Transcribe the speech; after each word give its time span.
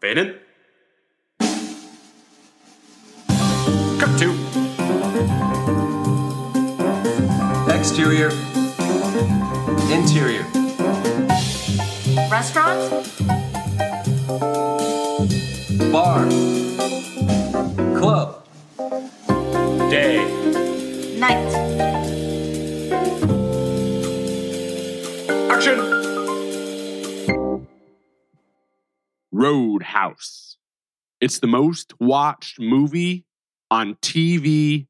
Fade 0.00 0.18
in. 0.18 0.34
Cut 3.98 4.16
two. 4.16 4.32
Exterior. 7.68 8.30
Interior. 9.90 10.46
Restaurant? 12.30 12.78
Bar. 15.90 16.67
Roadhouse. 29.78 30.56
It's 31.20 31.38
the 31.38 31.46
most 31.46 31.92
watched 32.00 32.58
movie 32.58 33.24
on 33.70 33.94
TV 33.96 34.86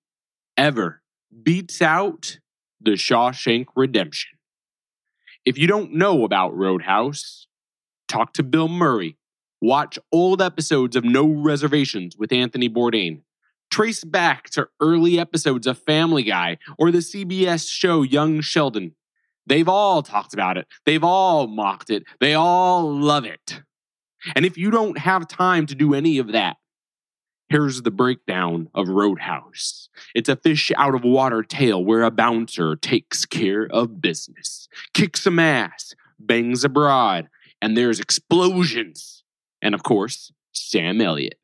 ever. 0.57 1.03
Beats 1.43 1.83
out 1.83 2.39
The 2.81 2.93
Shawshank 2.93 3.67
Redemption. 3.77 4.39
If 5.45 5.59
you 5.59 5.67
don't 5.67 5.93
know 5.93 6.25
about 6.25 6.57
Roadhouse, 6.57 7.47
talk 8.09 8.33
to 8.35 8.43
Bill 8.43 8.69
Murray. 8.69 9.19
Watch 9.61 9.98
old 10.11 10.41
episodes 10.41 10.97
of 10.97 11.05
No 11.05 11.27
Reservations 11.27 12.17
with 12.17 12.33
Anthony 12.33 12.69
Bourdain. 12.70 13.23
Trace 13.70 14.05
back 14.05 14.48
to 14.51 14.69
early 14.81 15.19
episodes 15.19 15.67
of 15.67 15.79
Family 15.79 16.23
Guy 16.23 16.57
or 16.79 16.91
the 16.91 16.98
CBS 16.98 17.69
show 17.69 18.03
Young 18.03 18.41
Sheldon. 18.41 18.95
They've 19.47 19.69
all 19.69 20.03
talked 20.03 20.33
about 20.33 20.57
it. 20.57 20.67
They've 20.87 21.05
all 21.05 21.47
mocked 21.47 21.91
it. 21.91 22.05
They 22.20 22.34
all 22.34 22.91
love 22.91 23.25
it. 23.25 23.62
And 24.35 24.45
if 24.45 24.57
you 24.57 24.71
don't 24.71 24.99
have 24.99 25.29
time 25.29 25.67
to 25.67 25.75
do 25.75 25.95
any 25.95 26.19
of 26.19 26.33
that, 26.33 26.57
here's 27.49 27.83
the 27.83 27.91
breakdown 27.91 28.69
of 28.75 28.89
Roadhouse. 28.89 29.89
It's 30.15 30.29
a 30.29 30.37
fish 30.37 30.70
out 30.77 30.95
of 30.95 31.05
water 31.05 31.42
tale 31.42 31.84
where 31.84 32.03
a 32.03 32.11
bouncer 32.11 32.77
takes 32.77 33.25
care 33.25 33.67
of 33.70 34.01
business, 34.01 34.69
kicks 34.95 35.23
some 35.23 35.39
ass, 35.39 35.95
bangs 36.19 36.65
abroad, 36.65 37.29
and 37.62 37.77
there's 37.77 38.01
explosions. 38.01 39.25
And 39.62 39.75
of 39.75 39.83
course, 39.83 40.33
Sam 40.53 41.01
Elliott. 41.01 41.39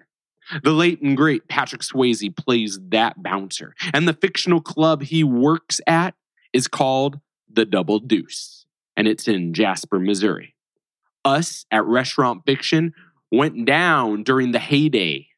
The 0.63 0.73
late 0.73 1.01
and 1.01 1.17
great 1.17 1.49
Patrick 1.49 1.81
Swayze 1.81 2.37
plays 2.37 2.79
that 2.91 3.23
bouncer, 3.23 3.75
and 3.95 4.07
the 4.07 4.13
fictional 4.13 4.61
club 4.61 5.03
he 5.03 5.25
works 5.25 5.81
at 5.87 6.15
is 6.53 6.69
called 6.69 7.19
the 7.51 7.65
Double 7.65 7.99
Deuce, 7.99 8.67
and 8.95 9.09
it's 9.09 9.27
in 9.27 9.55
Jasper, 9.55 9.99
Missouri 9.99 10.54
us 11.25 11.67
at 11.71 11.85
Restaurant 11.85 12.43
Fiction 12.47 12.93
went 13.31 13.65
down 13.65 14.23
during 14.23 14.53
the 14.53 14.59
heyday 14.59 15.29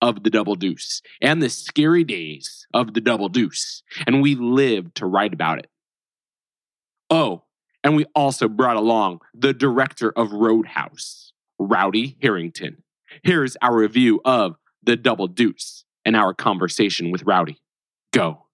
of 0.00 0.22
the 0.22 0.30
Double 0.30 0.54
Deuce 0.54 1.02
and 1.20 1.42
the 1.42 1.48
scary 1.48 2.04
days 2.04 2.66
of 2.72 2.94
the 2.94 3.00
Double 3.00 3.28
Deuce, 3.28 3.82
and 4.06 4.22
we 4.22 4.34
lived 4.34 4.96
to 4.96 5.06
write 5.06 5.32
about 5.32 5.58
it. 5.58 5.70
Oh, 7.10 7.44
and 7.82 7.96
we 7.96 8.04
also 8.14 8.48
brought 8.48 8.76
along 8.76 9.20
the 9.34 9.54
director 9.54 10.10
of 10.10 10.32
Roadhouse, 10.32 11.32
Rowdy 11.58 12.16
Herrington. 12.20 12.82
Here's 13.22 13.56
our 13.62 13.76
review 13.76 14.20
of 14.24 14.56
the 14.82 14.96
Double 14.96 15.26
Deuce 15.26 15.84
and 16.04 16.16
our 16.16 16.34
conversation 16.34 17.10
with 17.10 17.22
Rowdy. 17.22 17.58
Go. 18.12 18.47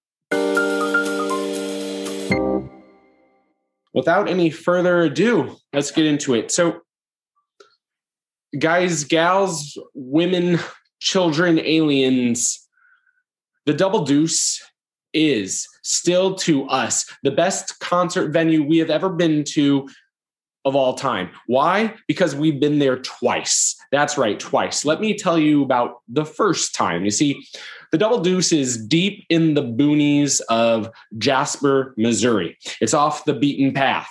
Without 3.94 4.28
any 4.28 4.50
further 4.50 5.02
ado, 5.02 5.56
let's 5.72 5.90
get 5.92 6.04
into 6.04 6.34
it. 6.34 6.50
So, 6.50 6.80
guys, 8.58 9.04
gals, 9.04 9.78
women, 9.94 10.58
children, 11.00 11.58
aliens, 11.58 12.68
the 13.66 13.72
Double 13.72 14.04
Deuce 14.04 14.60
is 15.14 15.66
still 15.82 16.34
to 16.34 16.66
us 16.66 17.06
the 17.22 17.30
best 17.30 17.78
concert 17.78 18.32
venue 18.32 18.64
we 18.64 18.78
have 18.78 18.90
ever 18.90 19.08
been 19.08 19.44
to 19.44 19.88
of 20.64 20.74
all 20.74 20.94
time. 20.94 21.30
Why? 21.46 21.94
Because 22.08 22.34
we've 22.34 22.58
been 22.58 22.78
there 22.78 22.98
twice. 22.98 23.76
That's 23.92 24.16
right, 24.16 24.38
twice. 24.40 24.84
Let 24.84 25.00
me 25.00 25.16
tell 25.16 25.38
you 25.38 25.62
about 25.62 26.00
the 26.08 26.24
first 26.24 26.74
time. 26.74 27.04
You 27.04 27.10
see, 27.10 27.46
the 27.92 27.98
Double 27.98 28.20
Deuce 28.20 28.52
is 28.52 28.84
deep 28.86 29.24
in 29.28 29.54
the 29.54 29.62
boonies 29.62 30.40
of 30.48 30.90
Jasper, 31.18 31.94
Missouri. 31.96 32.56
It's 32.80 32.94
off 32.94 33.24
the 33.24 33.34
beaten 33.34 33.72
path, 33.72 34.08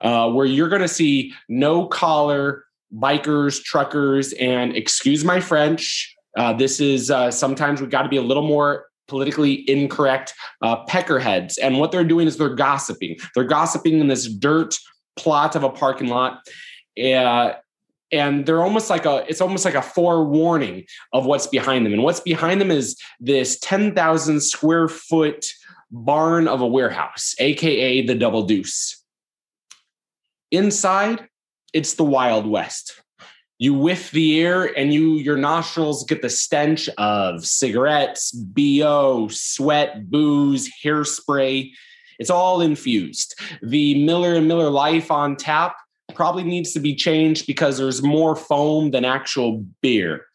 uh, 0.00 0.30
where 0.30 0.46
you're 0.46 0.68
going 0.68 0.82
to 0.82 0.88
see 0.88 1.32
no 1.48 1.86
collar 1.86 2.64
bikers, 2.94 3.62
truckers, 3.62 4.32
and 4.34 4.74
excuse 4.76 5.24
my 5.24 5.40
French. 5.40 6.14
Uh, 6.36 6.52
this 6.52 6.80
is 6.80 7.10
uh, 7.10 7.30
sometimes 7.30 7.80
we've 7.80 7.90
got 7.90 8.02
to 8.02 8.08
be 8.08 8.16
a 8.16 8.22
little 8.22 8.46
more 8.46 8.86
politically 9.08 9.68
incorrect 9.70 10.34
uh, 10.62 10.84
peckerheads. 10.86 11.58
And 11.62 11.78
what 11.78 11.92
they're 11.92 12.04
doing 12.04 12.26
is 12.26 12.36
they're 12.36 12.54
gossiping. 12.54 13.16
They're 13.34 13.44
gossiping 13.44 14.00
in 14.00 14.08
this 14.08 14.26
dirt 14.28 14.76
plot 15.16 15.56
of 15.56 15.64
a 15.64 15.70
parking 15.70 16.08
lot. 16.08 16.46
Uh, 17.02 17.54
and 18.12 18.46
they're 18.46 18.62
almost 18.62 18.88
like 18.88 19.04
a 19.04 19.24
it's 19.28 19.40
almost 19.40 19.64
like 19.64 19.74
a 19.74 19.82
forewarning 19.82 20.84
of 21.12 21.26
what's 21.26 21.46
behind 21.46 21.84
them. 21.84 21.92
And 21.92 22.02
what's 22.02 22.20
behind 22.20 22.60
them 22.60 22.70
is 22.70 22.96
this 23.18 23.58
10,000 23.60 24.40
square 24.40 24.88
foot 24.88 25.46
barn 25.90 26.48
of 26.48 26.60
a 26.60 26.66
warehouse 26.66 27.34
aka 27.38 28.06
the 28.06 28.14
double 28.14 28.44
deuce. 28.44 29.02
Inside 30.50 31.28
it's 31.72 31.94
the 31.94 32.04
wild 32.04 32.46
west. 32.46 33.02
You 33.58 33.74
whiff 33.74 34.10
the 34.10 34.40
air 34.40 34.64
and 34.78 34.92
you 34.92 35.14
your 35.14 35.36
nostrils 35.36 36.04
get 36.04 36.22
the 36.22 36.30
stench 36.30 36.88
of 36.98 37.44
cigarettes 37.44 38.30
bo 38.30 39.28
sweat 39.28 40.10
booze 40.10 40.70
hairspray 40.84 41.72
it's 42.18 42.30
all 42.30 42.60
infused 42.60 43.38
the 43.62 44.04
miller 44.04 44.34
and 44.34 44.48
miller 44.48 44.70
lite 44.70 45.10
on 45.10 45.36
tap 45.36 45.76
probably 46.14 46.42
needs 46.42 46.72
to 46.72 46.80
be 46.80 46.94
changed 46.94 47.46
because 47.46 47.78
there's 47.78 48.02
more 48.02 48.36
foam 48.36 48.90
than 48.90 49.04
actual 49.04 49.64
beer. 49.82 50.26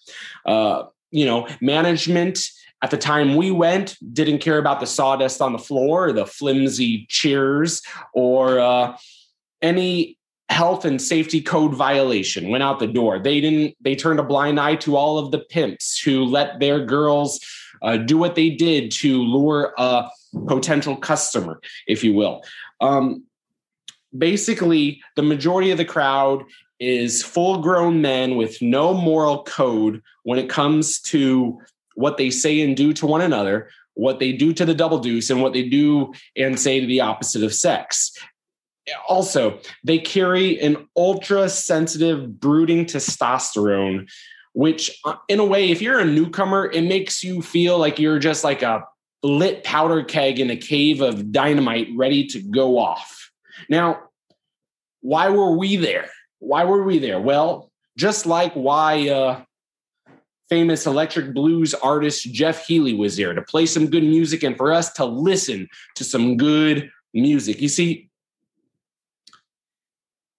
Uh, 0.45 0.83
you 1.11 1.25
know, 1.25 1.47
management 1.59 2.39
at 2.81 2.91
the 2.91 2.97
time 2.97 3.35
we 3.35 3.51
went 3.51 3.97
didn't 4.13 4.39
care 4.39 4.57
about 4.57 4.79
the 4.79 4.87
sawdust 4.87 5.41
on 5.41 5.53
the 5.53 5.59
floor, 5.59 6.11
the 6.11 6.25
flimsy 6.25 7.05
cheers, 7.09 7.81
or 8.13 8.59
uh, 8.59 8.97
any 9.61 10.17
health 10.49 10.83
and 10.83 11.01
safety 11.01 11.41
code 11.41 11.73
violation 11.73 12.49
went 12.49 12.63
out 12.63 12.79
the 12.79 12.87
door. 12.87 13.19
They 13.19 13.39
didn't. 13.39 13.75
They 13.81 13.95
turned 13.95 14.19
a 14.19 14.23
blind 14.23 14.59
eye 14.59 14.75
to 14.77 14.95
all 14.95 15.17
of 15.17 15.31
the 15.31 15.39
pimps 15.39 15.99
who 15.99 16.25
let 16.25 16.59
their 16.59 16.83
girls 16.83 17.39
uh, 17.81 17.97
do 17.97 18.17
what 18.17 18.35
they 18.35 18.49
did 18.49 18.91
to 18.91 19.21
lure 19.23 19.73
a 19.77 20.09
potential 20.47 20.95
customer, 20.95 21.59
if 21.87 22.03
you 22.03 22.13
will. 22.13 22.43
Um, 22.79 23.23
basically 24.17 25.01
the 25.15 25.23
majority 25.23 25.71
of 25.71 25.77
the 25.77 25.85
crowd 25.85 26.43
is 26.79 27.23
full 27.23 27.61
grown 27.61 28.01
men 28.01 28.35
with 28.35 28.61
no 28.61 28.93
moral 28.93 29.43
code 29.43 30.01
when 30.23 30.39
it 30.39 30.49
comes 30.49 30.99
to 30.99 31.59
what 31.95 32.17
they 32.17 32.29
say 32.29 32.61
and 32.61 32.75
do 32.75 32.93
to 32.93 33.05
one 33.05 33.21
another, 33.21 33.69
what 33.93 34.19
they 34.19 34.31
do 34.31 34.53
to 34.53 34.65
the 34.65 34.73
double 34.73 34.99
deuce, 34.99 35.29
and 35.29 35.41
what 35.41 35.53
they 35.53 35.67
do 35.67 36.11
and 36.35 36.59
say 36.59 36.79
to 36.79 36.87
the 36.87 37.01
opposite 37.01 37.43
of 37.43 37.53
sex. 37.53 38.11
Also, 39.07 39.59
they 39.83 39.99
carry 39.99 40.59
an 40.59 40.87
ultra 40.97 41.47
sensitive, 41.47 42.39
brooding 42.39 42.85
testosterone, 42.85 44.09
which, 44.53 44.99
uh, 45.05 45.15
in 45.27 45.39
a 45.39 45.45
way, 45.45 45.71
if 45.71 45.81
you're 45.81 45.99
a 45.99 46.05
newcomer, 46.05 46.69
it 46.69 46.83
makes 46.83 47.23
you 47.23 47.41
feel 47.41 47.77
like 47.77 47.99
you're 47.99 48.19
just 48.19 48.43
like 48.43 48.61
a 48.61 48.83
lit 49.23 49.63
powder 49.63 50.03
keg 50.03 50.39
in 50.39 50.49
a 50.49 50.57
cave 50.57 51.01
of 51.01 51.31
dynamite 51.31 51.87
ready 51.95 52.25
to 52.27 52.41
go 52.41 52.77
off. 52.77 53.31
Now, 53.69 54.03
why 55.01 55.29
were 55.29 55.57
we 55.57 55.75
there? 55.75 56.09
Why 56.39 56.63
were 56.63 56.83
we 56.83 56.99
there? 56.99 57.21
Well, 57.21 57.71
just 57.97 58.25
like 58.25 58.53
why 58.53 59.09
uh, 59.09 59.43
famous 60.49 60.85
electric 60.85 61.33
blues 61.33 61.73
artist 61.73 62.31
Jeff 62.33 62.65
Healey 62.65 62.93
was 62.93 63.15
there 63.15 63.33
to 63.33 63.41
play 63.41 63.65
some 63.65 63.87
good 63.87 64.03
music 64.03 64.43
and 64.43 64.57
for 64.57 64.71
us 64.71 64.91
to 64.93 65.05
listen 65.05 65.67
to 65.95 66.03
some 66.03 66.37
good 66.37 66.91
music. 67.13 67.61
You 67.61 67.69
see, 67.69 68.09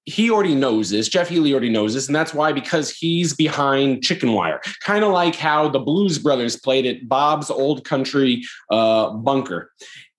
he 0.05 0.31
already 0.31 0.55
knows 0.55 0.91
this. 0.91 1.09
Jeff 1.09 1.29
Healey 1.29 1.53
already 1.53 1.69
knows 1.69 1.95
this, 1.95 2.07
and 2.09 2.17
that's 2.17 2.35
why 2.35 2.53
because 2.53 2.91
he's 2.91 3.35
behind 3.35 4.03
Chicken 4.03 4.33
Wire, 4.33 4.61
kind 4.81 5.05
of 5.05 5.13
like 5.13 5.37
how 5.37 5.69
the 5.69 5.79
Blues 5.79 6.19
Brothers 6.19 6.57
played 6.57 6.87
at 6.87 7.09
Bob's 7.09 7.51
Old 7.51 7.85
Country 7.85 8.43
uh, 8.71 9.11
Bunker. 9.11 9.71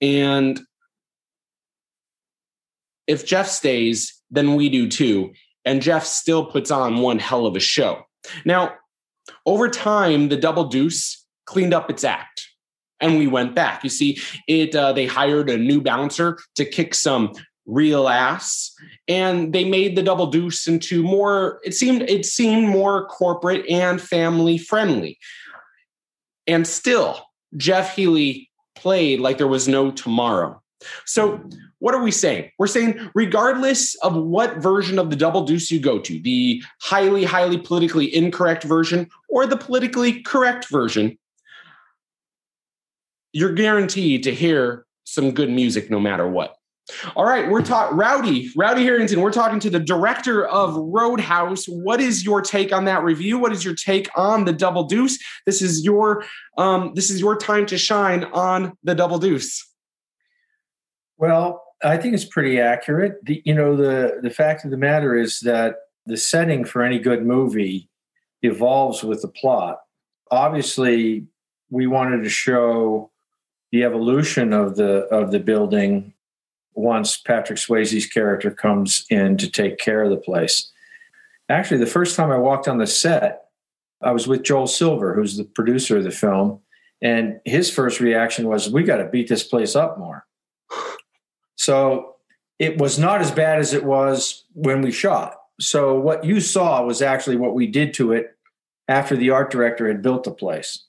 And 0.01 0.59
if 3.07 3.25
Jeff 3.25 3.47
stays, 3.47 4.21
then 4.31 4.55
we 4.55 4.69
do 4.69 4.87
too. 4.87 5.33
And 5.65 5.81
Jeff 5.81 6.05
still 6.05 6.45
puts 6.45 6.71
on 6.71 6.97
one 6.97 7.19
hell 7.19 7.45
of 7.45 7.55
a 7.55 7.59
show. 7.59 8.03
Now, 8.45 8.73
over 9.45 9.69
time, 9.69 10.29
the 10.29 10.37
Double 10.37 10.65
Deuce 10.65 11.25
cleaned 11.45 11.73
up 11.73 11.89
its 11.89 12.05
act, 12.05 12.47
and 13.01 13.17
we 13.17 13.27
went 13.27 13.53
back. 13.53 13.83
You 13.83 13.89
see, 13.89 14.17
it 14.47 14.75
uh, 14.75 14.93
they 14.93 15.05
hired 15.05 15.49
a 15.49 15.57
new 15.57 15.81
bouncer 15.81 16.39
to 16.55 16.65
kick 16.65 16.93
some 16.93 17.33
real 17.65 18.07
ass. 18.07 18.73
And 19.07 19.53
they 19.53 19.63
made 19.63 19.95
the 19.95 20.03
double 20.03 20.27
deuce 20.27 20.67
into 20.67 21.03
more 21.03 21.59
it 21.63 21.73
seemed 21.73 22.03
it 22.03 22.25
seemed 22.25 22.69
more 22.69 23.07
corporate 23.07 23.67
and 23.69 24.01
family 24.01 24.57
friendly. 24.57 25.17
And 26.47 26.67
still 26.67 27.21
jeff 27.55 27.95
healey 27.95 28.49
played 28.75 29.19
like 29.19 29.37
there 29.37 29.47
was 29.47 29.67
no 29.67 29.91
tomorrow. 29.91 30.61
So 31.05 31.41
what 31.79 31.95
are 31.95 32.03
we 32.03 32.11
saying? 32.11 32.49
We're 32.59 32.67
saying 32.67 33.09
regardless 33.13 33.95
of 33.95 34.15
what 34.15 34.57
version 34.57 34.99
of 34.99 35.09
the 35.09 35.15
double 35.15 35.43
deuce 35.43 35.71
you 35.71 35.79
go 35.79 35.99
to 35.99 36.19
the 36.19 36.61
highly 36.81 37.23
highly 37.23 37.57
politically 37.57 38.13
incorrect 38.13 38.63
version 38.63 39.09
or 39.29 39.45
the 39.45 39.57
politically 39.57 40.21
correct 40.21 40.69
version 40.69 41.17
you're 43.33 43.53
guaranteed 43.53 44.23
to 44.23 44.33
hear 44.33 44.85
some 45.03 45.31
good 45.31 45.49
music 45.49 45.89
no 45.89 45.99
matter 45.99 46.27
what 46.27 46.55
all 47.15 47.25
right, 47.25 47.49
we're 47.49 47.61
talking 47.61 47.97
Rowdy, 47.97 48.51
Rowdy 48.57 48.83
Herrington. 48.83 49.21
We're 49.21 49.31
talking 49.31 49.59
to 49.61 49.69
the 49.69 49.79
director 49.79 50.45
of 50.45 50.75
Roadhouse. 50.75 51.65
What 51.65 52.01
is 52.01 52.25
your 52.25 52.41
take 52.41 52.73
on 52.73 52.85
that 52.85 53.03
review? 53.03 53.37
What 53.37 53.53
is 53.53 53.63
your 53.63 53.75
take 53.75 54.09
on 54.17 54.43
the 54.43 54.51
Double 54.51 54.83
Deuce? 54.83 55.17
This 55.45 55.61
is 55.61 55.85
your 55.85 56.25
um, 56.57 56.93
this 56.93 57.09
is 57.09 57.21
your 57.21 57.37
time 57.37 57.65
to 57.67 57.77
shine 57.77 58.25
on 58.25 58.77
the 58.83 58.95
Double 58.95 59.17
Deuce. 59.17 59.65
Well, 61.17 61.63
I 61.83 61.97
think 61.97 62.15
it's 62.15 62.25
pretty 62.25 62.59
accurate. 62.59 63.23
The, 63.23 63.41
you 63.45 63.53
know, 63.53 63.77
the 63.77 64.19
the 64.21 64.29
fact 64.29 64.65
of 64.65 64.71
the 64.71 64.77
matter 64.77 65.15
is 65.15 65.39
that 65.41 65.75
the 66.05 66.17
setting 66.17 66.65
for 66.65 66.83
any 66.83 66.99
good 66.99 67.25
movie 67.25 67.89
evolves 68.41 69.03
with 69.03 69.21
the 69.21 69.29
plot. 69.29 69.77
Obviously, 70.31 71.27
we 71.69 71.87
wanted 71.87 72.23
to 72.23 72.29
show 72.29 73.09
the 73.71 73.85
evolution 73.85 74.51
of 74.51 74.75
the 74.75 75.05
of 75.05 75.31
the 75.31 75.39
building 75.39 76.12
once 76.75 77.17
Patrick 77.17 77.59
Swayze's 77.59 78.07
character 78.07 78.51
comes 78.51 79.05
in 79.09 79.37
to 79.37 79.49
take 79.49 79.77
care 79.77 80.03
of 80.03 80.09
the 80.09 80.17
place. 80.17 80.71
Actually, 81.49 81.77
the 81.77 81.85
first 81.85 82.15
time 82.15 82.31
I 82.31 82.37
walked 82.37 82.67
on 82.67 82.77
the 82.77 82.87
set, 82.87 83.45
I 84.01 84.11
was 84.11 84.27
with 84.27 84.43
Joel 84.43 84.67
Silver, 84.67 85.13
who's 85.13 85.37
the 85.37 85.43
producer 85.43 85.97
of 85.97 86.03
the 86.03 86.11
film, 86.11 86.59
and 87.01 87.39
his 87.45 87.69
first 87.69 87.99
reaction 87.99 88.47
was, 88.47 88.69
"We 88.69 88.83
got 88.83 88.97
to 88.97 89.05
beat 89.05 89.27
this 89.27 89.43
place 89.43 89.75
up 89.75 89.97
more." 89.97 90.25
So 91.55 92.15
it 92.59 92.77
was 92.77 92.99
not 92.99 93.21
as 93.21 93.31
bad 93.31 93.59
as 93.59 93.73
it 93.73 93.85
was 93.85 94.43
when 94.53 94.81
we 94.81 94.91
shot. 94.91 95.37
So 95.59 95.97
what 95.97 96.25
you 96.25 96.41
saw 96.41 96.83
was 96.83 97.01
actually 97.01 97.37
what 97.37 97.53
we 97.53 97.67
did 97.67 97.93
to 97.95 98.11
it 98.11 98.35
after 98.87 99.15
the 99.15 99.29
art 99.29 99.51
director 99.51 99.87
had 99.87 100.01
built 100.01 100.23
the 100.23 100.31
place. 100.31 100.85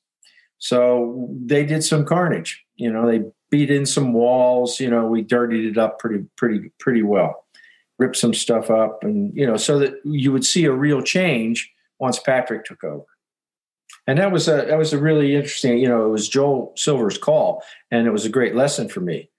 So 0.58 1.28
they 1.30 1.64
did 1.64 1.84
some 1.84 2.04
carnage. 2.04 2.64
You 2.76 2.92
know, 2.92 3.06
they 3.06 3.22
beat 3.54 3.70
in 3.70 3.86
some 3.86 4.12
walls. 4.12 4.80
You 4.80 4.90
know, 4.90 5.06
we 5.06 5.22
dirtied 5.22 5.64
it 5.64 5.78
up 5.78 6.00
pretty, 6.00 6.24
pretty, 6.36 6.72
pretty 6.80 7.02
well. 7.02 7.44
Ripped 8.00 8.16
some 8.16 8.34
stuff 8.34 8.68
up, 8.68 9.04
and 9.04 9.32
you 9.36 9.46
know, 9.46 9.56
so 9.56 9.78
that 9.78 9.94
you 10.04 10.32
would 10.32 10.44
see 10.44 10.64
a 10.64 10.72
real 10.72 11.00
change 11.00 11.72
once 12.00 12.18
Patrick 12.18 12.64
took 12.64 12.82
over. 12.82 13.04
And 14.08 14.18
that 14.18 14.32
was 14.32 14.48
a 14.48 14.66
that 14.68 14.76
was 14.76 14.92
a 14.92 14.98
really 14.98 15.36
interesting. 15.36 15.78
You 15.78 15.88
know, 15.88 16.04
it 16.04 16.08
was 16.08 16.28
Joel 16.28 16.72
Silver's 16.74 17.16
call, 17.16 17.62
and 17.92 18.08
it 18.08 18.10
was 18.10 18.24
a 18.24 18.28
great 18.28 18.56
lesson 18.56 18.88
for 18.88 19.00
me. 19.00 19.30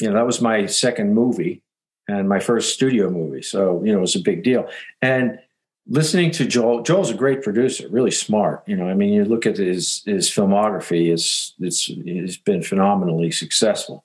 You 0.00 0.08
know, 0.08 0.14
that 0.14 0.26
was 0.26 0.40
my 0.40 0.66
second 0.66 1.14
movie 1.14 1.62
and 2.08 2.28
my 2.28 2.40
first 2.40 2.74
studio 2.74 3.08
movie, 3.08 3.42
so 3.42 3.80
you 3.84 3.92
know, 3.92 3.98
it 3.98 4.08
was 4.08 4.16
a 4.16 4.20
big 4.20 4.42
deal. 4.42 4.68
And 5.00 5.38
listening 5.86 6.30
to 6.32 6.44
Joel, 6.44 6.82
Joel's 6.82 7.10
a 7.10 7.14
great 7.14 7.42
producer, 7.42 7.88
really 7.88 8.10
smart. 8.10 8.62
You 8.66 8.76
know, 8.76 8.88
I 8.88 8.94
mean, 8.94 9.12
you 9.12 9.24
look 9.24 9.46
at 9.46 9.56
his 9.56 10.02
his 10.06 10.28
filmography; 10.28 11.12
it's 11.12 11.54
it's 11.60 11.90
it's 11.90 12.36
been 12.36 12.62
phenomenally 12.62 13.30
successful. 13.30 14.04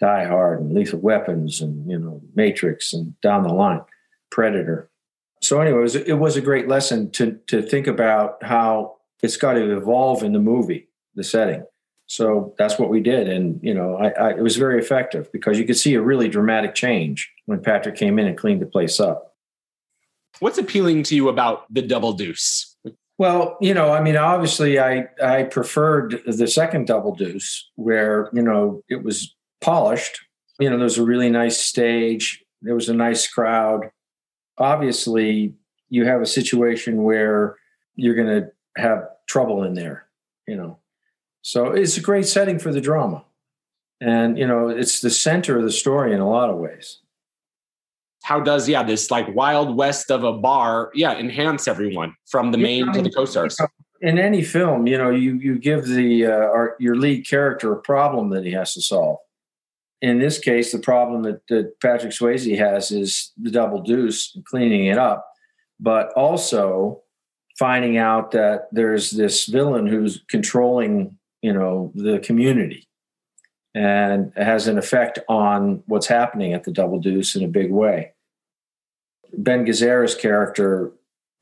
Die 0.00 0.24
Hard 0.24 0.60
and 0.60 0.74
Lethal 0.74 0.98
Weapons 0.98 1.60
and 1.60 1.88
you 1.90 1.98
know 1.98 2.20
Matrix 2.34 2.92
and 2.92 3.18
down 3.20 3.42
the 3.42 3.52
line, 3.52 3.82
Predator. 4.30 4.90
So 5.40 5.60
anyway, 5.60 5.78
it 5.78 5.82
was, 5.82 5.96
it 5.96 6.18
was 6.18 6.36
a 6.36 6.40
great 6.40 6.68
lesson 6.68 7.10
to 7.12 7.38
to 7.48 7.62
think 7.62 7.86
about 7.86 8.42
how 8.42 8.96
it's 9.22 9.36
got 9.36 9.54
to 9.54 9.76
evolve 9.76 10.22
in 10.22 10.32
the 10.32 10.40
movie, 10.40 10.88
the 11.14 11.24
setting. 11.24 11.64
So 12.06 12.54
that's 12.58 12.78
what 12.78 12.90
we 12.90 13.00
did, 13.00 13.28
and 13.28 13.60
you 13.62 13.72
know, 13.74 13.96
I, 13.96 14.08
I, 14.10 14.30
it 14.30 14.42
was 14.42 14.56
very 14.56 14.78
effective 14.78 15.30
because 15.32 15.58
you 15.58 15.64
could 15.64 15.78
see 15.78 15.94
a 15.94 16.02
really 16.02 16.28
dramatic 16.28 16.74
change 16.74 17.30
when 17.46 17.62
Patrick 17.62 17.96
came 17.96 18.18
in 18.18 18.26
and 18.26 18.36
cleaned 18.36 18.60
the 18.60 18.66
place 18.66 19.00
up. 19.00 19.31
What's 20.40 20.58
appealing 20.58 21.04
to 21.04 21.16
you 21.16 21.28
about 21.28 21.72
the 21.72 21.82
double 21.82 22.12
deuce? 22.12 22.76
Well, 23.18 23.56
you 23.60 23.74
know, 23.74 23.92
I 23.92 24.02
mean, 24.02 24.16
obviously, 24.16 24.80
I 24.80 25.06
I 25.22 25.44
preferred 25.44 26.22
the 26.26 26.48
second 26.48 26.86
double 26.86 27.14
deuce, 27.14 27.70
where 27.76 28.28
you 28.32 28.42
know 28.42 28.82
it 28.88 29.04
was 29.04 29.34
polished. 29.60 30.20
You 30.58 30.70
know, 30.70 30.76
there 30.76 30.84
was 30.84 30.98
a 30.98 31.04
really 31.04 31.30
nice 31.30 31.58
stage. 31.58 32.42
There 32.62 32.74
was 32.74 32.88
a 32.88 32.94
nice 32.94 33.28
crowd. 33.28 33.90
Obviously, 34.58 35.54
you 35.88 36.04
have 36.04 36.22
a 36.22 36.26
situation 36.26 37.02
where 37.02 37.56
you're 37.94 38.14
going 38.14 38.42
to 38.42 38.50
have 38.76 39.08
trouble 39.28 39.62
in 39.62 39.74
there. 39.74 40.06
You 40.48 40.56
know, 40.56 40.78
so 41.42 41.66
it's 41.66 41.96
a 41.96 42.00
great 42.00 42.26
setting 42.26 42.58
for 42.58 42.72
the 42.72 42.80
drama, 42.80 43.24
and 44.00 44.38
you 44.38 44.46
know, 44.46 44.68
it's 44.68 45.00
the 45.00 45.10
center 45.10 45.58
of 45.58 45.64
the 45.64 45.70
story 45.70 46.12
in 46.12 46.20
a 46.20 46.28
lot 46.28 46.50
of 46.50 46.56
ways 46.56 47.01
how 48.22 48.40
does 48.40 48.68
yeah 48.68 48.82
this 48.82 49.10
like 49.10 49.26
wild 49.34 49.76
west 49.76 50.10
of 50.10 50.24
a 50.24 50.32
bar 50.32 50.90
yeah 50.94 51.16
enhance 51.16 51.68
everyone 51.68 52.14
from 52.26 52.52
the 52.52 52.58
main 52.58 52.92
to 52.92 53.02
the 53.02 53.10
co-stars? 53.10 53.58
in 54.00 54.18
any 54.18 54.42
film 54.42 54.86
you 54.86 54.98
know 54.98 55.10
you 55.10 55.34
you 55.34 55.58
give 55.58 55.86
the 55.86 56.26
uh, 56.26 56.30
our, 56.30 56.76
your 56.78 56.96
lead 56.96 57.26
character 57.28 57.72
a 57.72 57.80
problem 57.80 58.30
that 58.30 58.44
he 58.44 58.52
has 58.52 58.74
to 58.74 58.80
solve. 58.80 59.18
In 60.00 60.18
this 60.18 60.38
case 60.38 60.72
the 60.72 60.78
problem 60.78 61.22
that, 61.22 61.46
that 61.48 61.80
patrick 61.80 62.12
swayze 62.12 62.58
has 62.58 62.90
is 62.90 63.32
the 63.40 63.50
double 63.50 63.80
deuce 63.80 64.36
cleaning 64.46 64.86
it 64.86 64.98
up 64.98 65.28
but 65.78 66.12
also 66.12 67.02
finding 67.58 67.98
out 67.98 68.30
that 68.30 68.68
there's 68.72 69.10
this 69.10 69.46
villain 69.46 69.86
who's 69.86 70.22
controlling 70.28 71.16
you 71.42 71.52
know 71.52 71.92
the 71.94 72.18
community 72.20 72.88
and 73.74 74.32
has 74.36 74.68
an 74.68 74.78
effect 74.78 75.18
on 75.28 75.82
what's 75.86 76.06
happening 76.06 76.52
at 76.52 76.64
the 76.64 76.70
Double 76.70 76.98
Deuce 76.98 77.34
in 77.34 77.44
a 77.44 77.48
big 77.48 77.70
way. 77.70 78.12
Ben 79.32 79.64
Gazzara's 79.64 80.14
character 80.14 80.92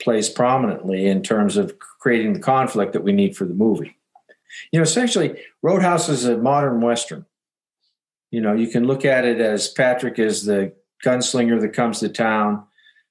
plays 0.01 0.29
prominently 0.29 1.07
in 1.07 1.23
terms 1.23 1.57
of 1.57 1.79
creating 1.79 2.33
the 2.33 2.41
conflict 2.41 2.93
that 2.93 3.03
we 3.03 3.13
need 3.13 3.37
for 3.37 3.45
the 3.45 3.55
movie. 3.55 3.97
You 4.73 4.79
know, 4.79 4.85
essentially, 4.85 5.41
Roadhouse 5.63 6.09
is 6.09 6.25
a 6.25 6.37
modern 6.37 6.81
Western. 6.81 7.27
You 8.31 8.41
know, 8.41 8.55
you 8.55 8.69
can 8.69 8.85
look 8.85 9.05
at 9.05 9.25
it 9.25 9.41
as 9.41 9.69
Patrick 9.69 10.19
is 10.19 10.45
the 10.45 10.73
gunslinger 11.05 11.61
that 11.61 11.73
comes 11.73 12.01
to 12.01 12.09
town, 12.09 12.65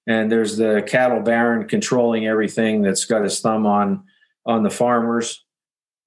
and 0.08 0.32
there's 0.32 0.58
the 0.58 0.84
cattle 0.88 1.22
baron 1.22 1.68
controlling 1.68 2.26
everything 2.26 2.82
that's 2.82 3.06
got 3.06 3.24
his 3.24 3.40
thumb 3.40 3.66
on 3.66 4.04
on 4.46 4.64
the 4.64 4.70
farmers. 4.70 5.44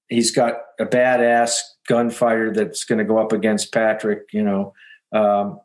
He's 0.07 0.31
got 0.31 0.55
a 0.79 0.85
badass 0.85 1.59
gunfighter 1.87 2.51
that's 2.51 2.83
going 2.83 2.99
to 2.99 3.05
go 3.05 3.17
up 3.17 3.31
against 3.31 3.73
Patrick. 3.73 4.27
You 4.31 4.43
know, 4.43 4.73
um, 5.11 5.59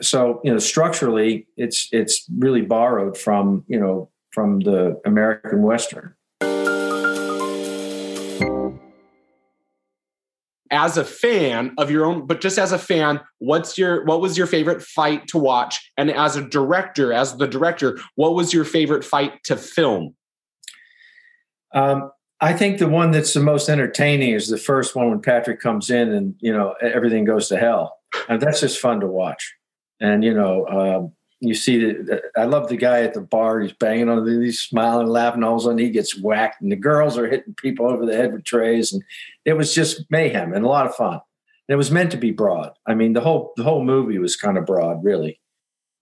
so 0.00 0.40
you 0.44 0.52
know 0.52 0.58
structurally, 0.58 1.46
it's 1.56 1.88
it's 1.92 2.24
really 2.36 2.62
borrowed 2.62 3.16
from 3.16 3.64
you 3.68 3.78
know 3.78 4.10
from 4.32 4.60
the 4.60 5.00
American 5.04 5.62
Western. 5.62 6.14
As 10.70 10.96
a 10.96 11.04
fan 11.04 11.72
of 11.78 11.88
your 11.88 12.04
own, 12.04 12.26
but 12.26 12.40
just 12.40 12.58
as 12.58 12.72
a 12.72 12.78
fan, 12.78 13.20
what's 13.38 13.78
your 13.78 14.04
what 14.06 14.20
was 14.20 14.36
your 14.36 14.48
favorite 14.48 14.82
fight 14.82 15.28
to 15.28 15.38
watch? 15.38 15.92
And 15.96 16.10
as 16.10 16.34
a 16.34 16.42
director, 16.42 17.12
as 17.12 17.36
the 17.36 17.46
director, 17.46 17.98
what 18.16 18.34
was 18.34 18.52
your 18.52 18.64
favorite 18.64 19.04
fight 19.04 19.44
to 19.44 19.56
film? 19.56 20.16
Um, 21.72 22.10
I 22.44 22.52
think 22.52 22.76
the 22.76 22.88
one 22.88 23.10
that's 23.10 23.32
the 23.32 23.40
most 23.40 23.70
entertaining 23.70 24.32
is 24.32 24.48
the 24.48 24.58
first 24.58 24.94
one 24.94 25.08
when 25.08 25.22
Patrick 25.22 25.60
comes 25.60 25.88
in 25.88 26.12
and 26.12 26.34
you 26.40 26.52
know 26.52 26.74
everything 26.82 27.24
goes 27.24 27.48
to 27.48 27.56
hell, 27.56 27.96
and 28.28 28.38
that's 28.38 28.60
just 28.60 28.78
fun 28.78 29.00
to 29.00 29.06
watch. 29.06 29.54
And 29.98 30.22
you 30.22 30.34
know, 30.34 30.66
um, 30.66 31.12
you 31.40 31.54
see 31.54 31.78
that 31.78 32.24
I 32.36 32.44
love 32.44 32.68
the 32.68 32.76
guy 32.76 33.00
at 33.00 33.14
the 33.14 33.22
bar. 33.22 33.60
He's 33.60 33.72
banging 33.72 34.10
on, 34.10 34.26
the, 34.26 34.44
he's 34.44 34.60
smiling, 34.60 35.06
laughing. 35.06 35.42
All 35.42 35.54
of 35.54 35.60
a 35.60 35.62
sudden, 35.62 35.78
he 35.78 35.88
gets 35.88 36.20
whacked, 36.20 36.60
and 36.60 36.70
the 36.70 36.76
girls 36.76 37.16
are 37.16 37.30
hitting 37.30 37.54
people 37.54 37.90
over 37.90 38.04
the 38.04 38.14
head 38.14 38.34
with 38.34 38.44
trays, 38.44 38.92
and 38.92 39.02
it 39.46 39.54
was 39.54 39.74
just 39.74 40.04
mayhem 40.10 40.52
and 40.52 40.66
a 40.66 40.68
lot 40.68 40.84
of 40.84 40.94
fun. 40.94 41.20
And 41.66 41.74
it 41.74 41.76
was 41.76 41.90
meant 41.90 42.10
to 42.10 42.18
be 42.18 42.30
broad. 42.30 42.72
I 42.86 42.92
mean, 42.92 43.14
the 43.14 43.22
whole 43.22 43.54
the 43.56 43.64
whole 43.64 43.82
movie 43.82 44.18
was 44.18 44.36
kind 44.36 44.58
of 44.58 44.66
broad, 44.66 45.02
really. 45.02 45.40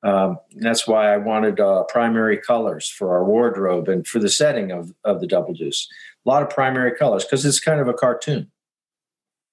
Um, 0.05 0.39
that's 0.57 0.89
why 0.89 1.15
I 1.15 1.19
wanted 1.19 1.61
uh, 1.61 1.85
primary 1.85 2.37
colors 2.37 2.89
for 2.89 3.13
our 3.15 3.25
wardrobe 3.25 3.89
and 3.89 4.05
for 4.05 4.19
the 4.19 4.29
setting 4.29 4.73
of 4.73 4.93
of 5.05 5.21
the 5.21 5.29
Double 5.29 5.55
Deuce 5.55 5.89
a 6.25 6.29
lot 6.29 6.43
of 6.43 6.51
primary 6.51 6.93
colors 6.97 7.25
because 7.25 7.45
it's 7.45 7.61
kind 7.61 7.81
of 7.81 7.89
a 7.89 7.95
cartoon. 7.95 8.51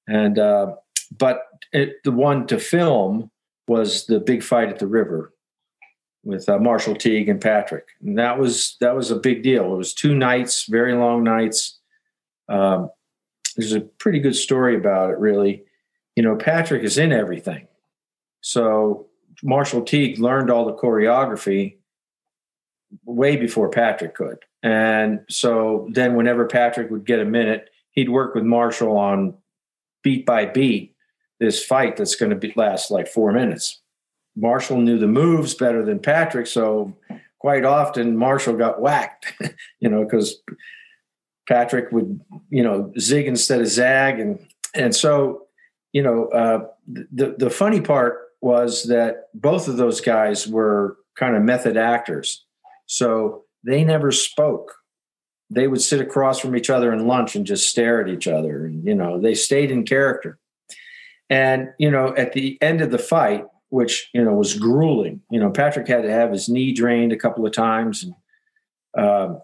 And 0.08 0.40
uh, 0.40 0.76
but 1.18 1.44
it, 1.72 1.96
the 2.04 2.12
one 2.12 2.48
to 2.48 2.60
film 2.60 3.32
was 3.68 4.06
the 4.08 4.20
big 4.20 4.44
fight 4.44 4.70
at 4.70 4.80
the 4.80 4.88
river 4.88 5.34
with 6.24 6.50
uh, 6.50 6.58
Marshall 6.58 6.96
Teague 6.96 7.30
and 7.30 7.40
Patrick, 7.40 7.88
and 8.02 8.18
that 8.18 8.40
was 8.40 8.76
that 8.82 8.96
was 8.96 9.12
a 9.12 9.16
big 9.16 9.44
deal. 9.44 9.74
It 9.74 9.78
was 9.78 9.94
two 9.94 10.16
nights, 10.16 10.66
very 10.66 10.94
long 10.94 11.24
nights. 11.24 11.80
Um, 12.48 12.90
there's 13.56 13.74
a 13.74 13.82
pretty 13.82 14.20
good 14.20 14.36
story 14.36 14.76
about 14.76 15.12
it, 15.12 15.20
really. 15.20 15.64
You 16.16 16.24
know, 16.24 16.36
Patrick 16.36 16.84
is 16.84 16.98
in 16.98 17.12
everything, 17.12 17.68
so 18.42 19.08
Marshall 19.44 19.84
Teague 19.84 20.20
learned 20.20 20.50
all 20.50 20.66
the 20.66 20.74
choreography 20.74 21.79
way 23.10 23.36
before 23.36 23.70
Patrick 23.70 24.16
could. 24.16 24.38
And 24.62 25.22
so 25.30 25.88
then, 25.92 26.16
whenever 26.16 26.46
Patrick 26.46 26.92
would 26.92 27.06
get 27.06 27.20
a 27.20 27.26
minute, 27.26 27.70
he'd 27.92 28.10
work 28.10 28.36
with 28.36 28.44
Marshall 28.44 28.98
on 28.98 29.36
beat 30.04 30.26
by 30.26 30.46
beat 30.46 30.96
this 31.40 31.64
fight 31.64 31.96
that's 31.96 32.16
going 32.16 32.30
to 32.30 32.36
be, 32.36 32.54
last 32.56 32.92
like 32.92 33.08
four 33.08 33.32
minutes. 33.32 33.82
Marshall 34.36 34.82
knew 34.82 34.98
the 34.98 35.08
moves 35.08 35.54
better 35.54 35.84
than 35.84 36.00
Patrick, 36.00 36.48
so 36.48 36.96
quite 37.40 37.66
often 37.66 38.18
Marshall 38.18 38.56
got 38.56 38.82
whacked, 38.82 39.34
you 39.80 39.90
know, 39.90 40.04
because 40.04 40.42
Patrick 41.48 41.92
would, 41.92 42.20
you 42.50 42.64
know, 42.64 42.92
zig 43.00 43.28
instead 43.28 43.62
of 43.62 43.68
zag, 43.68 44.20
and 44.20 44.46
and 44.76 44.96
so, 44.96 45.48
you 45.94 46.04
know, 46.04 46.28
uh, 46.28 46.68
the 46.88 47.36
the 47.38 47.50
funny 47.50 47.82
part 47.82 48.20
was 48.42 48.84
that 48.84 49.28
both 49.34 49.68
of 49.68 49.78
those 49.78 50.00
guys 50.00 50.48
were 50.48 50.98
kind 51.18 51.36
of 51.36 51.44
method 51.44 51.76
actors, 51.76 52.46
so 52.90 53.44
they 53.64 53.84
never 53.84 54.12
spoke. 54.12 54.76
They 55.52 55.68
would 55.68 55.82
sit 55.82 56.02
across 56.02 56.40
from 56.40 56.56
each 56.56 56.70
other 56.70 56.92
in 56.92 57.08
lunch 57.08 57.36
and 57.36 57.46
just 57.46 57.70
stare 57.70 58.02
at 58.02 58.10
each 58.10 58.28
other, 58.28 58.66
and 58.66 58.86
you 58.86 58.96
know, 58.96 59.20
they 59.20 59.36
stayed 59.36 59.72
in 59.72 59.86
character. 59.86 60.40
And 61.30 61.70
you 61.78 61.92
know, 61.92 62.16
at 62.16 62.34
the 62.34 62.58
end 62.62 62.82
of 62.82 62.90
the 62.92 62.98
fight, 62.98 63.46
which 63.70 64.10
you 64.14 64.24
know 64.24 64.34
was 64.34 64.58
grueling. 64.58 65.22
You 65.30 65.40
know, 65.40 65.52
Patrick 65.52 65.88
had 65.88 66.02
to 66.02 66.12
have 66.12 66.32
his 66.32 66.50
knee 66.50 66.74
drained 66.74 67.14
a 67.14 67.18
couple 67.18 67.46
of 67.46 67.54
times. 67.54 68.04
And 68.04 68.14
uh, 68.98 69.36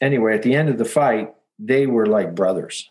anyway, 0.00 0.34
at 0.34 0.42
the 0.42 0.54
end 0.54 0.68
of 0.68 0.78
the 0.78 0.84
fight, 0.84 1.34
they 1.58 1.86
were 1.86 2.06
like 2.06 2.36
brothers. 2.36 2.88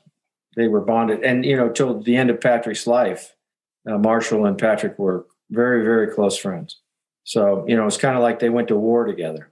They 0.58 0.68
were 0.68 0.82
bonded, 0.82 1.24
and 1.24 1.46
you 1.46 1.56
know, 1.56 1.70
till 1.70 2.02
the 2.02 2.18
end 2.18 2.30
of 2.30 2.42
Patrick's 2.42 2.88
life, 2.88 3.34
uh, 3.90 3.98
Marshall 3.98 4.46
and 4.46 4.58
Patrick 4.58 5.00
were 5.00 5.26
very, 5.50 5.84
very 5.84 6.08
close 6.08 6.38
friends. 6.38 6.82
So 7.24 7.64
you 7.68 7.78
know, 7.78 7.88
it's 7.88 7.98
kind 7.98 8.18
of 8.18 8.24
like 8.24 8.40
they 8.40 8.50
went 8.50 8.68
to 8.68 8.76
war 8.76 9.06
together. 9.06 9.52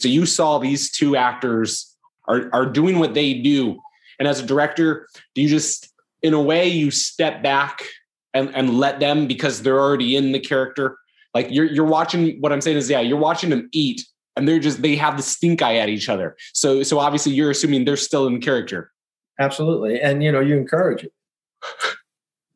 So 0.00 0.08
you 0.08 0.26
saw 0.26 0.58
these 0.58 0.90
two 0.90 1.16
actors 1.16 1.94
are 2.26 2.48
are 2.52 2.66
doing 2.66 2.98
what 2.98 3.14
they 3.14 3.34
do, 3.34 3.78
and 4.18 4.28
as 4.28 4.40
a 4.40 4.46
director, 4.46 5.08
do 5.34 5.42
you 5.42 5.48
just 5.48 5.92
in 6.22 6.34
a 6.34 6.40
way 6.40 6.66
you 6.68 6.90
step 6.90 7.42
back 7.42 7.84
and 8.32 8.54
and 8.54 8.78
let 8.78 9.00
them 9.00 9.26
because 9.26 9.62
they're 9.62 9.80
already 9.80 10.16
in 10.16 10.32
the 10.32 10.40
character. 10.40 10.98
Like 11.32 11.48
you're 11.50 11.66
you're 11.66 11.86
watching 11.86 12.40
what 12.40 12.52
I'm 12.52 12.60
saying 12.60 12.76
is 12.76 12.90
yeah, 12.90 13.00
you're 13.00 13.18
watching 13.18 13.50
them 13.50 13.68
eat 13.72 14.02
and 14.36 14.46
they're 14.46 14.58
just 14.58 14.82
they 14.82 14.96
have 14.96 15.16
the 15.16 15.22
stink 15.22 15.62
eye 15.62 15.76
at 15.76 15.88
each 15.88 16.08
other. 16.08 16.36
So 16.52 16.82
so 16.82 16.98
obviously 16.98 17.32
you're 17.32 17.50
assuming 17.50 17.84
they're 17.84 17.96
still 17.96 18.26
in 18.26 18.40
character. 18.40 18.90
Absolutely. 19.38 20.00
And 20.00 20.22
you 20.22 20.30
know, 20.30 20.40
you 20.40 20.56
encourage 20.56 21.04
it. 21.04 21.12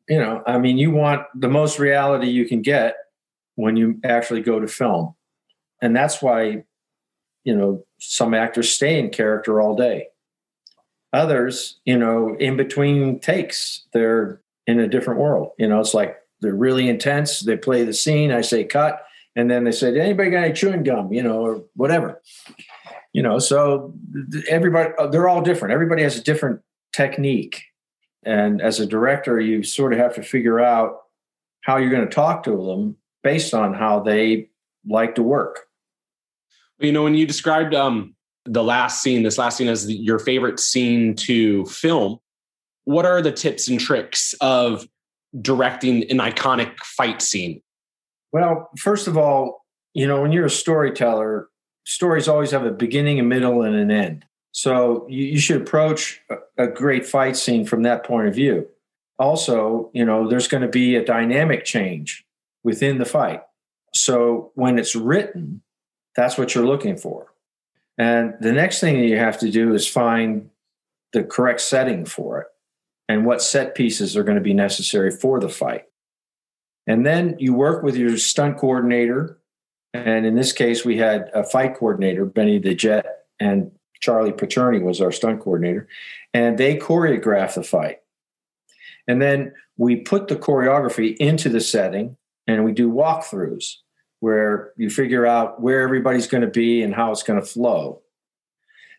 you 0.09 0.17
know, 0.17 0.43
I 0.45 0.57
mean, 0.57 0.77
you 0.77 0.91
want 0.91 1.23
the 1.35 1.49
most 1.49 1.79
reality 1.79 2.27
you 2.27 2.45
can 2.45 2.61
get 2.61 2.95
when 3.55 3.75
you 3.75 3.99
actually 4.03 4.41
go 4.41 4.59
to 4.59 4.67
film. 4.67 5.15
And 5.81 5.95
that's 5.95 6.21
why, 6.21 6.63
you 7.49 7.55
know, 7.55 7.83
some 7.99 8.35
actors 8.35 8.71
stay 8.71 8.99
in 8.99 9.09
character 9.09 9.59
all 9.59 9.75
day. 9.75 10.09
Others, 11.13 11.79
you 11.83 11.97
know, 11.97 12.35
in 12.39 12.55
between 12.55 13.19
takes, 13.19 13.87
they're 13.91 14.39
in 14.67 14.79
a 14.79 14.87
different 14.87 15.19
world. 15.19 15.53
You 15.57 15.67
know, 15.67 15.79
it's 15.79 15.95
like 15.95 16.15
they're 16.41 16.53
really 16.53 16.87
intense. 16.87 17.39
They 17.39 17.57
play 17.57 17.83
the 17.83 17.93
scene. 17.93 18.31
I 18.31 18.41
say 18.41 18.65
cut, 18.65 19.03
and 19.35 19.49
then 19.49 19.63
they 19.63 19.71
say, 19.71 19.99
"Anybody 19.99 20.29
got 20.29 20.43
any 20.43 20.53
chewing 20.53 20.83
gum?" 20.83 21.11
You 21.11 21.23
know, 21.23 21.41
or 21.41 21.63
whatever. 21.75 22.21
You 23.13 23.23
know, 23.23 23.39
so 23.39 23.95
everybody 24.47 24.93
uh, 24.99 25.07
they're 25.07 25.27
all 25.27 25.41
different. 25.41 25.73
Everybody 25.73 26.03
has 26.03 26.17
a 26.17 26.23
different 26.23 26.61
technique, 26.93 27.63
and 28.23 28.61
as 28.61 28.79
a 28.79 28.85
director, 28.85 29.39
you 29.39 29.63
sort 29.63 29.91
of 29.91 29.97
have 29.97 30.13
to 30.15 30.21
figure 30.21 30.59
out 30.59 30.99
how 31.61 31.77
you're 31.77 31.89
going 31.89 32.07
to 32.07 32.15
talk 32.15 32.43
to 32.43 32.51
them 32.67 32.95
based 33.23 33.55
on 33.55 33.73
how 33.73 34.01
they 34.01 34.49
like 34.87 35.15
to 35.15 35.23
work. 35.23 35.68
You 36.79 36.91
know, 36.91 37.03
when 37.03 37.15
you 37.15 37.25
described 37.25 37.73
um, 37.73 38.15
the 38.45 38.63
last 38.63 39.03
scene, 39.03 39.23
this 39.23 39.37
last 39.37 39.57
scene 39.57 39.67
as 39.67 39.89
your 39.91 40.19
favorite 40.19 40.59
scene 40.59 41.15
to 41.15 41.65
film, 41.65 42.19
what 42.85 43.05
are 43.05 43.21
the 43.21 43.31
tips 43.31 43.67
and 43.67 43.79
tricks 43.79 44.33
of 44.41 44.87
directing 45.41 46.09
an 46.09 46.17
iconic 46.17 46.77
fight 46.79 47.21
scene? 47.21 47.61
Well, 48.31 48.69
first 48.77 49.07
of 49.07 49.17
all, 49.17 49.65
you 49.93 50.07
know, 50.07 50.21
when 50.21 50.31
you're 50.31 50.45
a 50.45 50.49
storyteller, 50.49 51.49
stories 51.85 52.27
always 52.27 52.51
have 52.51 52.65
a 52.65 52.71
beginning, 52.71 53.19
a 53.19 53.23
middle, 53.23 53.63
and 53.63 53.75
an 53.75 53.91
end. 53.91 54.25
So 54.51 55.05
you, 55.09 55.25
you 55.25 55.39
should 55.39 55.61
approach 55.61 56.21
a, 56.29 56.63
a 56.63 56.67
great 56.67 57.05
fight 57.05 57.35
scene 57.35 57.65
from 57.65 57.83
that 57.83 58.05
point 58.05 58.27
of 58.27 58.35
view. 58.35 58.67
Also, 59.17 59.91
you 59.93 60.05
know, 60.05 60.29
there's 60.29 60.47
going 60.47 60.61
to 60.61 60.69
be 60.69 60.95
a 60.95 61.03
dynamic 61.03 61.65
change 61.65 62.25
within 62.63 62.97
the 62.97 63.05
fight. 63.05 63.41
So 63.93 64.51
when 64.55 64.79
it's 64.79 64.95
written, 64.95 65.61
that's 66.19 66.37
what 66.37 66.53
you're 66.53 66.65
looking 66.65 66.97
for. 66.97 67.27
And 67.97 68.35
the 68.41 68.51
next 68.51 68.81
thing 68.81 68.99
that 68.99 69.07
you 69.07 69.17
have 69.17 69.39
to 69.39 69.49
do 69.49 69.73
is 69.73 69.87
find 69.87 70.49
the 71.13 71.23
correct 71.23 71.61
setting 71.61 72.05
for 72.05 72.41
it 72.41 72.47
and 73.07 73.25
what 73.25 73.41
set 73.41 73.73
pieces 73.73 74.17
are 74.17 74.23
going 74.23 74.37
to 74.37 74.43
be 74.43 74.53
necessary 74.53 75.11
for 75.11 75.39
the 75.39 75.49
fight. 75.49 75.85
And 76.87 77.05
then 77.05 77.37
you 77.39 77.53
work 77.53 77.83
with 77.83 77.95
your 77.95 78.17
stunt 78.17 78.57
coordinator. 78.57 79.37
And 79.93 80.25
in 80.25 80.35
this 80.35 80.51
case, 80.51 80.83
we 80.83 80.97
had 80.97 81.29
a 81.33 81.43
fight 81.43 81.75
coordinator, 81.75 82.25
Benny 82.25 82.59
the 82.59 82.75
Jet, 82.75 83.05
and 83.39 83.71
Charlie 84.01 84.31
Picerni 84.31 84.81
was 84.81 84.99
our 84.99 85.11
stunt 85.11 85.39
coordinator. 85.39 85.87
And 86.33 86.57
they 86.57 86.77
choreograph 86.77 87.55
the 87.55 87.63
fight. 87.63 87.99
And 89.07 89.21
then 89.21 89.53
we 89.77 89.95
put 89.95 90.27
the 90.27 90.35
choreography 90.35 91.15
into 91.17 91.47
the 91.47 91.61
setting 91.61 92.17
and 92.45 92.65
we 92.65 92.73
do 92.73 92.91
walkthroughs 92.91 93.77
where 94.19 94.73
you 94.77 94.89
figure 94.89 95.25
out 95.25 95.61
where 95.61 95.81
everybody's 95.81 96.27
going 96.27 96.41
to 96.41 96.47
be 96.47 96.81
and 96.81 96.93
how 96.93 97.11
it's 97.11 97.23
going 97.23 97.39
to 97.39 97.45
flow. 97.45 98.01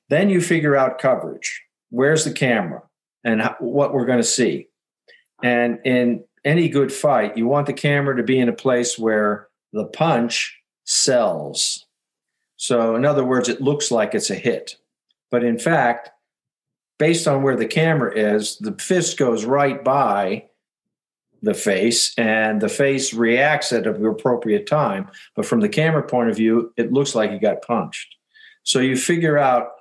Then 0.09 0.31
you 0.31 0.41
figure 0.41 0.77
out 0.77 0.99
coverage. 0.99 1.63
Where's 1.91 2.25
the 2.25 2.33
camera? 2.33 2.83
and 3.25 3.43
what 3.59 3.93
we're 3.93 4.07
going 4.07 4.19
to 4.21 4.25
see. 4.25 4.69
And 5.43 5.79
in 5.85 6.25
any 6.45 6.69
good 6.69 6.93
fight, 6.93 7.37
you 7.37 7.47
want 7.47 7.67
the 7.67 7.73
camera 7.73 8.17
to 8.17 8.23
be 8.23 8.39
in 8.39 8.49
a 8.49 8.55
place 8.55 8.99
where 8.99 9.49
the 9.73 9.85
punch 9.85 10.59
sells. 10.85 11.87
So, 12.57 12.95
in 12.95 13.05
other 13.05 13.25
words, 13.25 13.49
it 13.49 13.61
looks 13.61 13.91
like 13.91 14.15
it's 14.15 14.31
a 14.31 14.35
hit. 14.35 14.77
But 15.31 15.45
in 15.45 15.59
fact, 15.59 16.11
based 16.99 17.27
on 17.27 17.43
where 17.43 17.57
the 17.57 17.67
camera 17.67 18.15
is, 18.15 18.59
the 18.59 18.73
fist 18.73 19.17
goes 19.17 19.45
right 19.45 19.83
by 19.83 20.47
the 21.43 21.55
face 21.55 22.13
and 22.19 22.61
the 22.61 22.69
face 22.69 23.15
reacts 23.15 23.73
at 23.73 23.85
the 23.85 24.07
appropriate 24.07 24.67
time. 24.67 25.09
But 25.35 25.47
from 25.47 25.61
the 25.61 25.69
camera 25.69 26.03
point 26.03 26.31
of 26.31 26.37
view, 26.37 26.73
it 26.77 26.93
looks 26.93 27.15
like 27.15 27.31
you 27.31 27.39
got 27.39 27.63
punched. 27.63 28.17
So 28.63 28.79
you 28.79 28.97
figure 28.97 29.39
out 29.39 29.73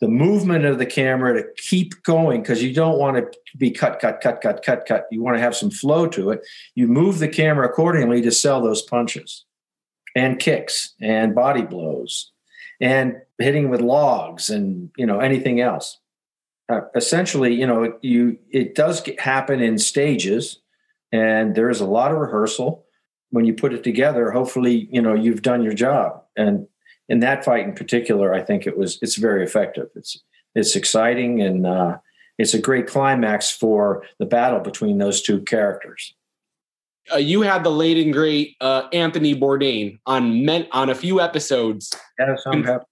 the 0.00 0.08
movement 0.08 0.64
of 0.64 0.78
the 0.78 0.86
camera 0.86 1.34
to 1.34 1.48
keep 1.56 2.02
going 2.02 2.42
because 2.42 2.62
you 2.62 2.74
don't 2.74 2.98
want 2.98 3.16
to 3.16 3.38
be 3.56 3.70
cut, 3.70 4.00
cut, 4.00 4.20
cut, 4.20 4.40
cut, 4.40 4.62
cut, 4.62 4.86
cut. 4.86 5.06
You 5.10 5.22
want 5.22 5.36
to 5.36 5.42
have 5.42 5.56
some 5.56 5.70
flow 5.70 6.06
to 6.08 6.30
it. 6.30 6.44
You 6.74 6.88
move 6.88 7.18
the 7.18 7.28
camera 7.28 7.66
accordingly 7.66 8.20
to 8.22 8.30
sell 8.30 8.60
those 8.60 8.82
punches 8.82 9.44
and 10.14 10.38
kicks 10.38 10.94
and 11.00 11.34
body 11.34 11.62
blows 11.62 12.32
and 12.80 13.16
hitting 13.38 13.70
with 13.70 13.80
logs 13.80 14.50
and 14.50 14.90
you 14.96 15.06
know 15.06 15.20
anything 15.20 15.60
else. 15.60 15.98
Uh, 16.68 16.80
essentially, 16.94 17.54
you 17.54 17.66
know, 17.66 17.96
you 18.00 18.38
it 18.50 18.74
does 18.74 19.02
happen 19.18 19.60
in 19.60 19.78
stages, 19.78 20.60
and 21.14 21.54
there 21.54 21.70
is 21.70 21.80
a 21.80 21.86
lot 21.86 22.10
of 22.10 22.18
rehearsal. 22.18 22.84
When 23.30 23.44
you 23.44 23.54
put 23.54 23.72
it 23.72 23.84
together, 23.84 24.30
hopefully, 24.32 24.88
you 24.90 25.00
know 25.00 25.14
you've 25.14 25.42
done 25.42 25.62
your 25.62 25.72
job, 25.72 26.22
and 26.36 26.66
in 27.08 27.20
that 27.20 27.44
fight 27.44 27.64
in 27.64 27.74
particular, 27.74 28.34
I 28.34 28.42
think 28.42 28.66
it 28.66 28.76
was 28.76 28.98
it's 29.00 29.16
very 29.16 29.44
effective. 29.44 29.88
It's 29.94 30.20
it's 30.54 30.76
exciting 30.76 31.40
and 31.40 31.66
uh, 31.66 31.98
it's 32.38 32.54
a 32.54 32.60
great 32.60 32.86
climax 32.86 33.50
for 33.50 34.04
the 34.18 34.26
battle 34.26 34.60
between 34.60 34.98
those 34.98 35.22
two 35.22 35.40
characters. 35.42 36.14
Uh, 37.12 37.16
you 37.16 37.42
had 37.42 37.64
the 37.64 37.70
late 37.70 37.98
and 37.98 38.12
great 38.12 38.56
uh, 38.60 38.88
Anthony 38.92 39.34
Bourdain 39.34 39.98
on 40.06 40.44
men- 40.44 40.68
on 40.72 40.88
a 40.88 40.94
few 40.94 41.20
episodes. 41.20 41.94
Yes, 42.18 42.42
I'm 42.46 42.64
happy. 42.64 42.84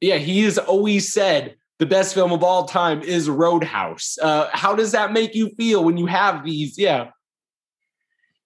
Yeah, 0.00 0.16
he 0.16 0.42
has 0.42 0.56
always 0.56 1.12
said 1.12 1.56
the 1.78 1.86
best 1.86 2.14
film 2.14 2.32
of 2.32 2.42
all 2.42 2.64
time 2.64 3.02
is 3.02 3.28
Roadhouse. 3.28 4.16
Uh, 4.22 4.48
how 4.52 4.74
does 4.74 4.92
that 4.92 5.12
make 5.12 5.34
you 5.34 5.50
feel 5.56 5.84
when 5.84 5.98
you 5.98 6.06
have 6.06 6.44
these? 6.44 6.78
Yeah, 6.78 7.10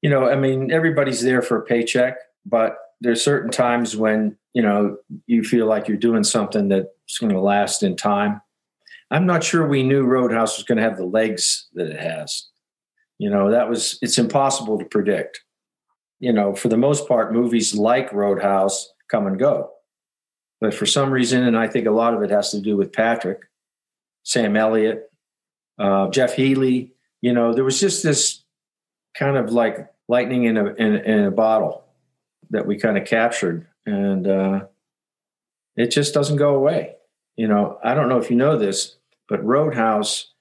you 0.05 0.11
know, 0.11 0.29
I 0.29 0.37
mean, 0.37 0.71
everybody's 0.71 1.23
there 1.23 1.41
for 1.41 1.57
a 1.57 1.65
paycheck, 1.65 2.19
but 2.45 2.77
there's 3.01 3.25
certain 3.25 3.51
times 3.51 3.97
when 3.97 4.37
you 4.53 4.61
know 4.61 4.99
you 5.27 5.43
feel 5.43 5.65
like 5.65 5.89
you're 5.89 5.97
doing 5.97 6.25
something 6.25 6.69
that's 6.69 7.19
going 7.19 7.33
to 7.33 7.41
last 7.41 7.83
in 7.83 7.97
time. 7.97 8.43
I'm 9.11 9.25
not 9.25 9.43
sure 9.43 9.67
we 9.67 9.83
knew 9.83 10.05
roadhouse 10.05 10.59
was 10.59 10.65
going 10.65 10.77
to 10.77 10.85
have 10.85 10.99
the 10.99 11.07
legs 11.07 11.69
that 11.73 11.87
it 11.87 11.99
has. 11.99 12.49
You 13.19 13.31
know 13.31 13.51
that 13.51 13.71
was 13.71 13.99
it's 14.03 14.19
impossible 14.19 14.79
to 14.79 14.85
predict. 14.85 15.41
You 16.21 16.35
know 16.35 16.55
for 16.55 16.69
the 16.69 16.77
most 16.77 17.09
part 17.09 17.33
movies 17.33 17.75
like 17.75 18.13
roadhouse 18.13 18.93
come 19.11 19.27
and 19.27 19.39
go. 19.39 19.71
But 20.61 20.75
for 20.75 20.85
some 20.85 21.11
reason 21.11 21.45
and 21.45 21.59
i 21.59 21.67
think 21.67 21.87
a 21.87 21.91
lot 21.91 22.13
of 22.15 22.23
it 22.23 22.31
has 22.31 22.51
to 22.53 22.61
do 22.61 22.75
with 22.75 22.93
patrick 22.93 23.41
sam 24.23 24.57
elliott 24.57 25.11
uh, 25.79 26.09
jeff 26.09 26.35
healey 26.35 26.93
you 27.21 27.35
know 27.35 27.53
there 27.53 27.65
was 27.65 27.79
just 27.79 28.03
this 28.03 28.45
kind 29.15 29.37
of 29.37 29.53
like 29.53 29.94
lightning 30.09 30.45
in 30.45 30.57
a 30.57 30.67
in, 30.75 30.97
in 30.97 31.25
a 31.25 31.31
bottle 31.31 31.85
that 32.51 32.67
we 32.67 32.77
kind 32.77 32.99
of 32.99 33.07
captured, 33.07 33.67
and 33.87 34.27
uh, 34.27 34.61
it 35.77 35.91
just 35.91 36.15
doesn't 36.15 36.37
go 36.37 36.55
away. 36.55 36.95
You 37.37 37.49
know, 37.49 37.79
I 37.83 37.95
don't 37.95 38.09
know 38.09 38.19
if 38.19 38.31
you 38.31 38.37
know 38.37 38.59
this, 38.59 38.97
but 39.29 39.45
Roadhouse 39.45 40.33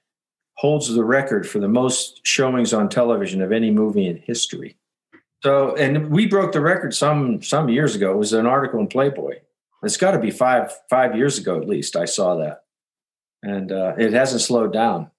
holds 0.56 0.92
the 0.92 1.04
record 1.04 1.48
for 1.48 1.58
the 1.58 1.68
most 1.68 2.20
showings 2.24 2.72
on 2.72 2.88
television 2.88 3.42
of 3.42 3.52
any 3.52 3.70
movie 3.70 4.06
in 4.06 4.16
history. 4.16 4.76
So, 5.42 5.74
and 5.76 6.10
we 6.10 6.26
broke 6.26 6.52
the 6.52 6.60
record 6.60 6.94
some 6.94 7.42
some 7.42 7.68
years 7.68 7.94
ago. 7.94 8.12
It 8.12 8.18
was 8.18 8.32
an 8.32 8.46
article 8.46 8.80
in 8.80 8.86
Playboy. 8.86 9.40
It's 9.82 9.98
got 9.98 10.12
to 10.12 10.18
be 10.18 10.30
five 10.30 10.72
five 10.88 11.16
years 11.16 11.38
ago 11.38 11.60
at 11.60 11.68
least. 11.68 11.96
I 11.96 12.06
saw 12.06 12.36
that, 12.36 12.64
and 13.42 13.70
uh, 13.70 13.94
it 13.98 14.12
hasn't 14.12 14.40
slowed 14.40 14.72
down. 14.72 15.10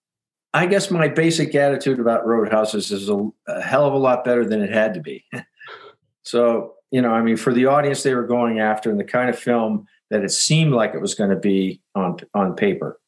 I 0.56 0.68
guess 0.68 0.90
my 0.90 1.10
basic 1.10 1.54
attitude 1.54 2.00
about 2.00 2.26
Roadhouses 2.26 2.90
is 2.90 3.10
a, 3.10 3.30
a 3.46 3.62
hell 3.62 3.86
of 3.86 3.94
a 3.94 3.98
lot 3.98 4.24
better 4.24 4.46
than 4.46 4.62
it 4.62 4.72
had 4.72 4.94
to 4.94 5.02
be. 5.02 5.26
so, 6.24 6.76
you 6.92 7.02
know, 7.02 7.12
I 7.12 7.22
mean, 7.22 7.36
for 7.36 7.54
the 7.54 7.66
audience 7.66 8.04
they 8.04 8.16
were 8.16 8.26
going 8.26 8.62
after 8.62 8.90
and 8.90 8.98
the 8.98 9.04
kind 9.04 9.30
of 9.30 9.38
film 9.38 9.86
that 10.10 10.24
it 10.24 10.32
seemed 10.32 10.72
like 10.72 10.94
it 10.94 11.02
was 11.02 11.14
going 11.14 11.32
to 11.32 11.36
be 11.36 11.82
on 11.94 12.20
on 12.34 12.56
paper. 12.56 13.02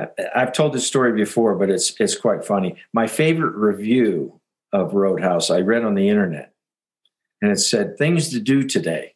I, 0.00 0.06
I've 0.34 0.54
told 0.54 0.72
this 0.72 0.86
story 0.86 1.12
before, 1.12 1.56
but 1.56 1.68
it's 1.68 1.92
it's 2.00 2.16
quite 2.16 2.42
funny. 2.42 2.76
My 2.94 3.06
favorite 3.06 3.54
review 3.54 4.40
of 4.72 4.94
Roadhouse 4.94 5.50
I 5.50 5.60
read 5.60 5.84
on 5.84 5.94
the 5.94 6.08
internet, 6.08 6.54
and 7.42 7.52
it 7.52 7.58
said 7.58 7.98
things 7.98 8.30
to 8.30 8.40
do 8.40 8.62
today: 8.62 9.14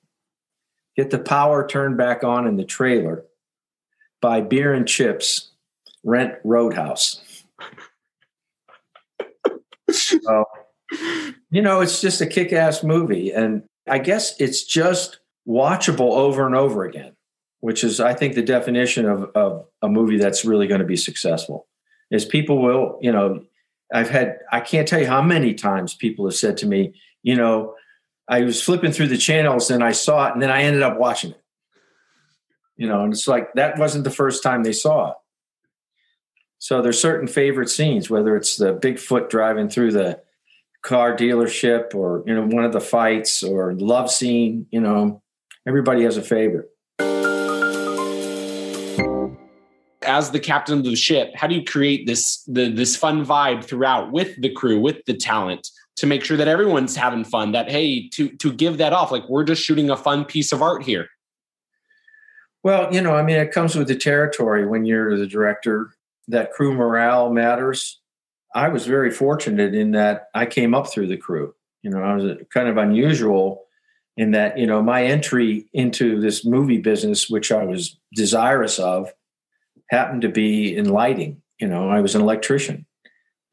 get 0.94 1.08
the 1.08 1.18
power 1.18 1.66
turned 1.66 1.96
back 1.96 2.22
on 2.22 2.46
in 2.46 2.58
the 2.58 2.66
trailer, 2.66 3.24
buy 4.20 4.42
beer 4.42 4.74
and 4.74 4.86
chips, 4.86 5.52
rent 6.04 6.34
Roadhouse 6.44 7.22
so, 9.90 10.44
you 11.50 11.62
know, 11.62 11.80
it's 11.80 12.00
just 12.00 12.20
a 12.20 12.26
kick 12.26 12.52
ass 12.52 12.82
movie. 12.82 13.30
And 13.30 13.64
I 13.88 13.98
guess 13.98 14.38
it's 14.40 14.64
just 14.64 15.20
watchable 15.48 16.12
over 16.12 16.46
and 16.46 16.54
over 16.54 16.84
again, 16.84 17.16
which 17.60 17.84
is, 17.84 18.00
I 18.00 18.14
think, 18.14 18.34
the 18.34 18.42
definition 18.42 19.06
of, 19.06 19.30
of 19.34 19.66
a 19.82 19.88
movie 19.88 20.18
that's 20.18 20.44
really 20.44 20.66
going 20.66 20.80
to 20.80 20.86
be 20.86 20.96
successful. 20.96 21.66
Is 22.10 22.24
people 22.24 22.60
will, 22.60 22.98
you 23.00 23.10
know, 23.10 23.44
I've 23.92 24.10
had, 24.10 24.38
I 24.50 24.60
can't 24.60 24.86
tell 24.86 25.00
you 25.00 25.06
how 25.06 25.22
many 25.22 25.54
times 25.54 25.94
people 25.94 26.26
have 26.26 26.34
said 26.34 26.56
to 26.58 26.66
me, 26.66 26.94
you 27.22 27.36
know, 27.36 27.74
I 28.28 28.42
was 28.42 28.62
flipping 28.62 28.92
through 28.92 29.08
the 29.08 29.18
channels 29.18 29.70
and 29.70 29.82
I 29.82 29.92
saw 29.92 30.28
it 30.28 30.34
and 30.34 30.42
then 30.42 30.50
I 30.50 30.62
ended 30.62 30.82
up 30.82 30.98
watching 30.98 31.32
it. 31.32 31.42
You 32.76 32.88
know, 32.88 33.04
and 33.04 33.12
it's 33.12 33.28
like 33.28 33.52
that 33.54 33.78
wasn't 33.78 34.04
the 34.04 34.10
first 34.10 34.42
time 34.42 34.62
they 34.62 34.72
saw 34.72 35.10
it. 35.10 35.16
So 36.62 36.80
there's 36.80 37.00
certain 37.00 37.26
favorite 37.26 37.68
scenes, 37.68 38.08
whether 38.08 38.36
it's 38.36 38.54
the 38.54 38.72
Bigfoot 38.72 39.28
driving 39.28 39.68
through 39.68 39.90
the 39.90 40.20
car 40.82 41.16
dealership 41.16 41.92
or 41.92 42.22
you 42.24 42.32
know 42.32 42.46
one 42.46 42.62
of 42.62 42.72
the 42.72 42.80
fights 42.80 43.42
or 43.42 43.74
love 43.74 44.08
scene. 44.08 44.68
You 44.70 44.80
know, 44.80 45.20
everybody 45.66 46.04
has 46.04 46.16
a 46.16 46.22
favorite. 46.22 46.68
As 50.02 50.30
the 50.30 50.38
captain 50.38 50.78
of 50.78 50.84
the 50.84 50.94
ship, 50.94 51.34
how 51.34 51.48
do 51.48 51.56
you 51.56 51.64
create 51.64 52.06
this 52.06 52.44
the, 52.44 52.70
this 52.70 52.94
fun 52.94 53.26
vibe 53.26 53.64
throughout 53.64 54.12
with 54.12 54.40
the 54.40 54.50
crew, 54.52 54.78
with 54.78 55.04
the 55.06 55.14
talent, 55.14 55.68
to 55.96 56.06
make 56.06 56.24
sure 56.24 56.36
that 56.36 56.46
everyone's 56.46 56.94
having 56.94 57.24
fun? 57.24 57.50
That 57.50 57.72
hey, 57.72 58.08
to 58.10 58.28
to 58.36 58.52
give 58.52 58.78
that 58.78 58.92
off, 58.92 59.10
like 59.10 59.28
we're 59.28 59.42
just 59.42 59.64
shooting 59.64 59.90
a 59.90 59.96
fun 59.96 60.24
piece 60.24 60.52
of 60.52 60.62
art 60.62 60.84
here. 60.84 61.08
Well, 62.62 62.94
you 62.94 63.00
know, 63.00 63.16
I 63.16 63.24
mean, 63.24 63.38
it 63.38 63.50
comes 63.50 63.74
with 63.74 63.88
the 63.88 63.96
territory 63.96 64.64
when 64.64 64.84
you're 64.84 65.18
the 65.18 65.26
director 65.26 65.90
that 66.28 66.52
crew 66.52 66.74
morale 66.74 67.32
matters. 67.32 68.00
I 68.54 68.68
was 68.68 68.86
very 68.86 69.10
fortunate 69.10 69.74
in 69.74 69.92
that 69.92 70.28
I 70.34 70.46
came 70.46 70.74
up 70.74 70.90
through 70.90 71.08
the 71.08 71.16
crew. 71.16 71.54
You 71.82 71.90
know, 71.90 72.02
I 72.02 72.14
was 72.14 72.38
kind 72.52 72.68
of 72.68 72.76
unusual 72.76 73.64
in 74.16 74.32
that, 74.32 74.58
you 74.58 74.66
know, 74.66 74.82
my 74.82 75.04
entry 75.04 75.66
into 75.72 76.20
this 76.20 76.44
movie 76.44 76.78
business, 76.78 77.30
which 77.30 77.50
I 77.50 77.64
was 77.64 77.98
desirous 78.14 78.78
of, 78.78 79.10
happened 79.90 80.22
to 80.22 80.28
be 80.28 80.76
in 80.76 80.90
lighting. 80.90 81.42
You 81.58 81.68
know, 81.68 81.88
I 81.88 82.00
was 82.00 82.14
an 82.14 82.22
electrician. 82.22 82.86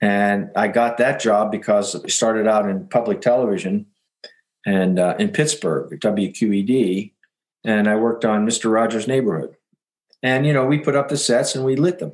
And 0.01 0.49
I 0.55 0.67
got 0.67 0.97
that 0.97 1.19
job 1.19 1.51
because 1.51 1.95
I 1.95 2.07
started 2.07 2.47
out 2.47 2.69
in 2.69 2.87
public 2.87 3.21
television 3.21 3.85
and 4.65 4.99
uh, 4.99 5.15
in 5.19 5.29
Pittsburgh, 5.29 5.99
WQED, 5.99 7.13
and 7.65 7.87
I 7.87 7.95
worked 7.95 8.23
on 8.23 8.45
Mr. 8.45 8.71
Rogers' 8.71 9.07
Neighborhood. 9.07 9.55
And, 10.23 10.45
you 10.45 10.53
know, 10.53 10.65
we 10.65 10.77
put 10.79 10.95
up 10.95 11.09
the 11.09 11.17
sets 11.17 11.55
and 11.55 11.65
we 11.65 11.75
lit 11.75 11.99
them 11.99 12.13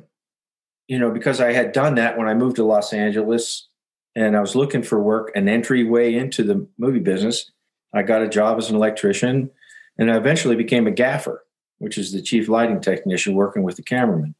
you 0.88 0.98
know, 0.98 1.10
because 1.10 1.40
I 1.40 1.52
had 1.52 1.72
done 1.72 1.96
that 1.96 2.16
when 2.16 2.28
I 2.28 2.34
moved 2.34 2.56
to 2.56 2.64
Los 2.64 2.92
Angeles 2.92 3.68
and 4.14 4.36
I 4.36 4.40
was 4.40 4.54
looking 4.54 4.82
for 4.82 5.00
work, 5.00 5.32
an 5.34 5.48
entryway 5.48 6.14
into 6.14 6.42
the 6.42 6.66
movie 6.78 7.00
business, 7.00 7.50
I 7.92 8.02
got 8.02 8.22
a 8.22 8.28
job 8.28 8.58
as 8.58 8.70
an 8.70 8.76
electrician 8.76 9.50
and 9.98 10.10
I 10.10 10.16
eventually 10.16 10.56
became 10.56 10.86
a 10.86 10.92
gaffer, 10.92 11.44
which 11.78 11.98
is 11.98 12.12
the 12.12 12.22
chief 12.22 12.48
lighting 12.48 12.80
technician 12.80 13.34
working 13.34 13.62
with 13.62 13.76
the 13.76 13.82
cameraman. 13.82 14.34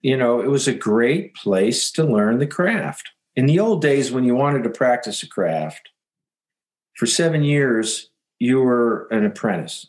You 0.00 0.16
know, 0.16 0.40
it 0.40 0.48
was 0.48 0.66
a 0.66 0.74
great 0.74 1.34
place 1.34 1.90
to 1.92 2.04
learn 2.04 2.38
the 2.38 2.46
craft. 2.46 3.10
In 3.36 3.46
the 3.46 3.60
old 3.60 3.82
days, 3.82 4.10
when 4.10 4.24
you 4.24 4.34
wanted 4.34 4.64
to 4.64 4.70
practice 4.70 5.22
a 5.22 5.28
craft, 5.28 5.90
for 6.96 7.06
seven 7.06 7.44
years, 7.44 8.10
you 8.38 8.60
were 8.60 9.06
an 9.10 9.24
apprentice 9.24 9.86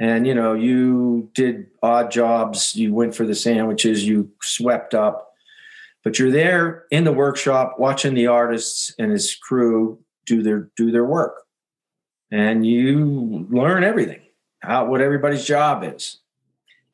and 0.00 0.26
you 0.26 0.34
know 0.34 0.54
you 0.54 1.30
did 1.34 1.66
odd 1.82 2.10
jobs 2.10 2.74
you 2.74 2.92
went 2.92 3.14
for 3.14 3.24
the 3.24 3.34
sandwiches 3.34 4.06
you 4.06 4.28
swept 4.42 4.94
up 4.94 5.29
but 6.04 6.18
you're 6.18 6.30
there 6.30 6.84
in 6.90 7.04
the 7.04 7.12
workshop 7.12 7.76
watching 7.78 8.14
the 8.14 8.26
artists 8.26 8.94
and 8.98 9.10
his 9.10 9.34
crew 9.34 9.98
do 10.26 10.42
their 10.42 10.70
do 10.76 10.90
their 10.90 11.04
work. 11.04 11.42
And 12.30 12.64
you 12.64 13.46
learn 13.50 13.84
everything 13.84 14.22
how 14.60 14.86
what 14.86 15.00
everybody's 15.00 15.44
job 15.44 15.82
is. 15.84 16.18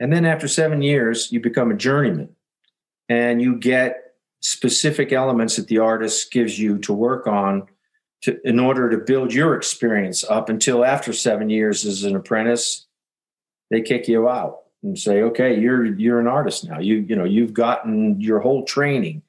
And 0.01 0.13
then 0.13 0.25
after 0.25 0.49
seven 0.49 0.83
years 0.83 1.31
you 1.31 1.41
become 1.41 1.71
a 1.71 1.77
journeyman. 1.77 2.31
And 3.09 3.41
you 3.41 3.57
get 3.57 4.15
specific 4.41 5.13
elements 5.13 5.57
that 5.57 5.69
the 5.69 5.79
artist 5.79 6.33
gives 6.33 6.59
you 6.59 6.79
to 6.79 6.93
work 6.93 7.27
on 7.27 7.67
to, 8.23 8.39
in 8.49 8.59
order 8.59 8.91
to 8.91 8.99
build 8.99 9.33
your 9.33 9.57
experience 9.57 10.25
up 10.25 10.49
until 10.49 10.85
after 10.85 11.13
seven 11.13 11.51
years 11.51 11.85
as 11.85 12.05
an 12.05 12.17
apprentice 12.17 12.87
they 13.71 13.81
kick 13.81 14.09
you 14.09 14.29
out 14.29 14.66
and 14.83 14.99
say, 14.99 15.23
okay, 15.23 15.59
you're 15.59 15.85
you're 15.85 16.21
an 16.21 16.27
artist 16.27 16.69
now. 16.69 16.79
You 16.79 16.97
you 16.97 17.17
know 17.17 17.25
you've 17.25 17.55
gotten 17.55 18.21
your 18.21 18.41
whole 18.41 18.65
training, 18.65 19.23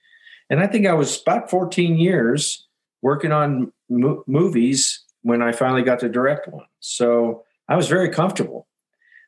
and 0.50 0.60
I 0.60 0.68
think 0.68 0.88
I 0.88 0.94
was 0.94 1.22
about 1.22 1.50
14 1.50 1.98
years 1.98 2.68
working 3.02 3.32
on 3.32 3.72
mo- 3.90 4.24
movies 4.28 5.04
when 5.22 5.42
I 5.42 5.52
finally 5.52 5.84
got 5.84 6.00
to 6.00 6.10
direct 6.10 6.48
one. 6.48 6.66
So 6.80 7.44
I 7.68 7.76
was 7.76 7.88
very 7.88 8.10
comfortable. 8.10 8.68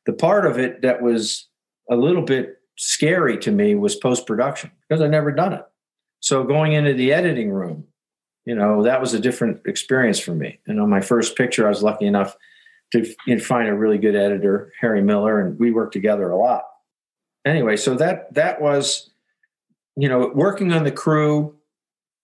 The 0.06 0.14
part 0.14 0.46
of 0.46 0.58
it 0.58 0.82
that 0.82 1.02
was 1.02 1.48
a 1.90 1.96
little 1.96 2.24
bit 2.24 2.58
scary 2.78 3.38
to 3.40 3.52
me 3.52 3.76
was 3.76 3.96
post 3.96 4.26
production 4.26 4.72
because 4.88 5.02
I'd 5.02 5.12
never 5.12 5.32
done 5.32 5.54
it. 5.54 5.66
So 6.22 6.44
going 6.44 6.74
into 6.74 6.94
the 6.94 7.14
editing 7.14 7.52
room, 7.52 7.86
you 8.46 8.56
know, 8.56 8.84
that 8.84 9.02
was 9.02 9.14
a 9.14 9.20
different 9.20 9.62
experience 9.66 10.20
for 10.20 10.34
me. 10.34 10.60
And 10.66 10.80
on 10.80 10.90
my 10.90 11.02
first 11.02 11.38
picture, 11.38 11.66
I 11.66 11.70
was 11.70 11.84
lucky 11.84 12.06
enough 12.06 12.36
to 12.92 13.40
find 13.40 13.70
a 13.70 13.76
really 13.76 13.98
good 13.98 14.16
editor, 14.16 14.74
Harry 14.82 15.02
Miller, 15.02 15.40
and 15.40 15.60
we 15.60 15.72
worked 15.72 15.94
together 15.94 16.30
a 16.30 16.38
lot. 16.38 16.64
Anyway, 17.46 17.78
so 17.78 17.96
that 17.96 18.34
that 18.34 18.62
was, 18.62 19.12
you 19.96 20.10
know, 20.10 20.32
working 20.34 20.74
on 20.74 20.84
the 20.84 20.92
crew. 20.92 21.56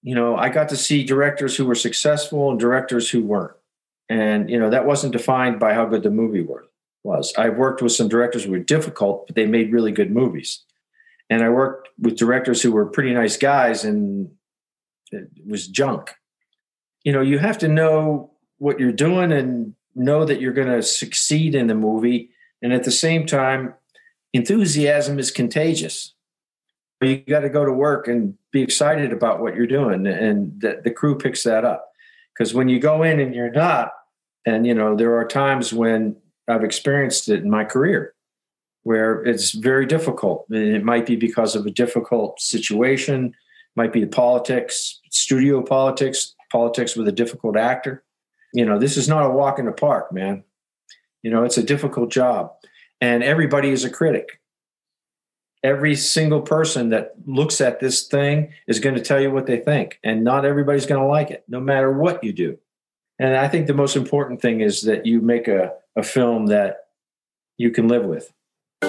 You 0.02 0.16
know, 0.16 0.36
I 0.36 0.50
got 0.50 0.70
to 0.70 0.78
see 0.78 1.04
directors 1.04 1.56
who 1.56 1.66
were 1.66 1.76
successful 1.76 2.52
and 2.52 2.60
directors 2.60 3.10
who 3.10 3.24
weren't, 3.24 3.56
and 4.10 4.50
you 4.50 4.60
know 4.60 4.70
that 4.70 4.86
wasn't 4.86 5.14
defined 5.14 5.60
by 5.60 5.74
how 5.74 5.86
good 5.86 6.04
the 6.04 6.12
movie 6.12 6.46
was. 7.04 7.34
I 7.38 7.50
worked 7.50 7.82
with 7.82 7.92
some 7.92 8.08
directors 8.08 8.44
who 8.44 8.52
were 8.52 8.60
difficult, 8.60 9.28
but 9.28 9.36
they 9.36 9.46
made 9.46 9.72
really 9.72 9.92
good 9.92 10.12
movies, 10.12 10.64
and 11.30 11.44
I 11.44 11.50
worked 11.50 11.90
with 12.00 12.18
directors 12.18 12.62
who 12.62 12.72
were 12.72 12.86
pretty 12.86 13.14
nice 13.14 13.38
guys, 13.38 13.84
and 13.84 14.32
it 15.12 15.30
was 15.48 15.68
junk. 15.68 16.14
You 17.04 17.14
know, 17.14 17.22
you 17.22 17.38
have 17.38 17.60
to 17.60 17.68
know 17.68 18.32
what 18.58 18.80
you're 18.80 18.92
doing 18.92 19.32
and 19.32 19.76
know 19.96 20.26
that 20.26 20.42
you're 20.42 20.54
going 20.54 20.68
to 20.68 20.84
succeed 20.84 21.56
in 21.56 21.68
the 21.68 21.76
movie. 21.76 22.30
And 22.62 22.74
at 22.74 22.84
the 22.84 22.92
same 22.92 23.26
time, 23.26 23.74
enthusiasm 24.34 25.20
is 25.20 25.32
contagious. 25.32 26.14
You 27.02 27.18
got 27.18 27.42
to 27.42 27.50
go 27.50 27.66
to 27.66 27.72
work 27.72 28.08
and 28.08 28.36
be 28.52 28.62
excited 28.62 29.12
about 29.12 29.42
what 29.42 29.56
you're 29.56 29.68
doing. 29.68 30.08
And 30.08 30.60
the, 30.60 30.82
the 30.84 30.92
crew 30.92 31.18
picks 31.18 31.44
that 31.44 31.66
up. 31.66 31.90
Because 32.34 32.54
when 32.54 32.68
you 32.68 32.80
go 32.80 33.04
in 33.04 33.20
and 33.20 33.34
you're 33.34 33.52
not, 33.52 33.92
and 34.46 34.66
you 34.66 34.74
know, 34.74 34.96
there 34.96 35.16
are 35.18 35.28
times 35.28 35.74
when 35.74 36.16
I've 36.48 36.64
experienced 36.64 37.30
it 37.30 37.44
in 37.44 37.50
my 37.50 37.64
career 37.64 38.14
where 38.84 39.24
it's 39.24 39.52
very 39.52 39.86
difficult. 39.86 40.46
And 40.50 40.76
it 40.76 40.84
might 40.84 41.06
be 41.06 41.16
because 41.16 41.56
of 41.56 41.66
a 41.66 41.72
difficult 41.72 42.40
situation, 42.40 43.34
might 43.76 43.92
be 43.92 44.02
the 44.02 44.08
politics, 44.08 45.00
studio 45.10 45.62
politics, 45.62 46.36
politics 46.52 46.96
with 46.96 47.08
a 47.08 47.12
difficult 47.12 47.58
actor 47.58 48.05
you 48.56 48.66
know, 48.66 48.80
this 48.80 48.96
is 48.96 49.10
not 49.10 49.26
a 49.26 49.30
walk 49.30 49.60
in 49.60 49.66
the 49.66 49.74
park, 49.74 50.14
man. 50.14 50.46
You 51.22 51.30
know, 51.30 51.44
it's 51.44 51.58
a 51.58 51.64
difficult 51.64 52.10
job. 52.10 52.54
And 53.02 53.22
everybody 53.22 53.70
is 53.70 53.84
a 53.84 53.90
critic. 53.90 54.40
Every 55.62 55.94
single 55.96 56.42
person 56.42 56.90
that 56.90 57.16
looks 57.26 57.60
at 57.60 57.82
this 57.82 58.08
thing 58.08 58.54
is 58.66 58.80
going 58.80 58.96
to 58.96 59.02
tell 59.02 59.20
you 59.20 59.30
what 59.30 59.46
they 59.46 59.58
think. 59.58 60.00
And 60.06 60.24
not 60.24 60.46
everybody's 60.46 60.86
going 60.86 61.02
to 61.02 61.08
like 61.08 61.32
it, 61.32 61.44
no 61.50 61.60
matter 61.60 61.92
what 61.92 62.24
you 62.24 62.32
do. 62.32 62.58
And 63.20 63.36
I 63.36 63.50
think 63.50 63.68
the 63.68 63.74
most 63.74 63.98
important 63.98 64.42
thing 64.42 64.62
is 64.62 64.84
that 64.84 65.06
you 65.06 65.20
make 65.20 65.50
a, 65.50 65.74
a 65.98 66.04
film 66.04 66.46
that 66.46 66.86
you 67.58 67.72
can 67.72 67.90
live 67.90 68.06
with. 68.06 68.32
I 68.82 68.88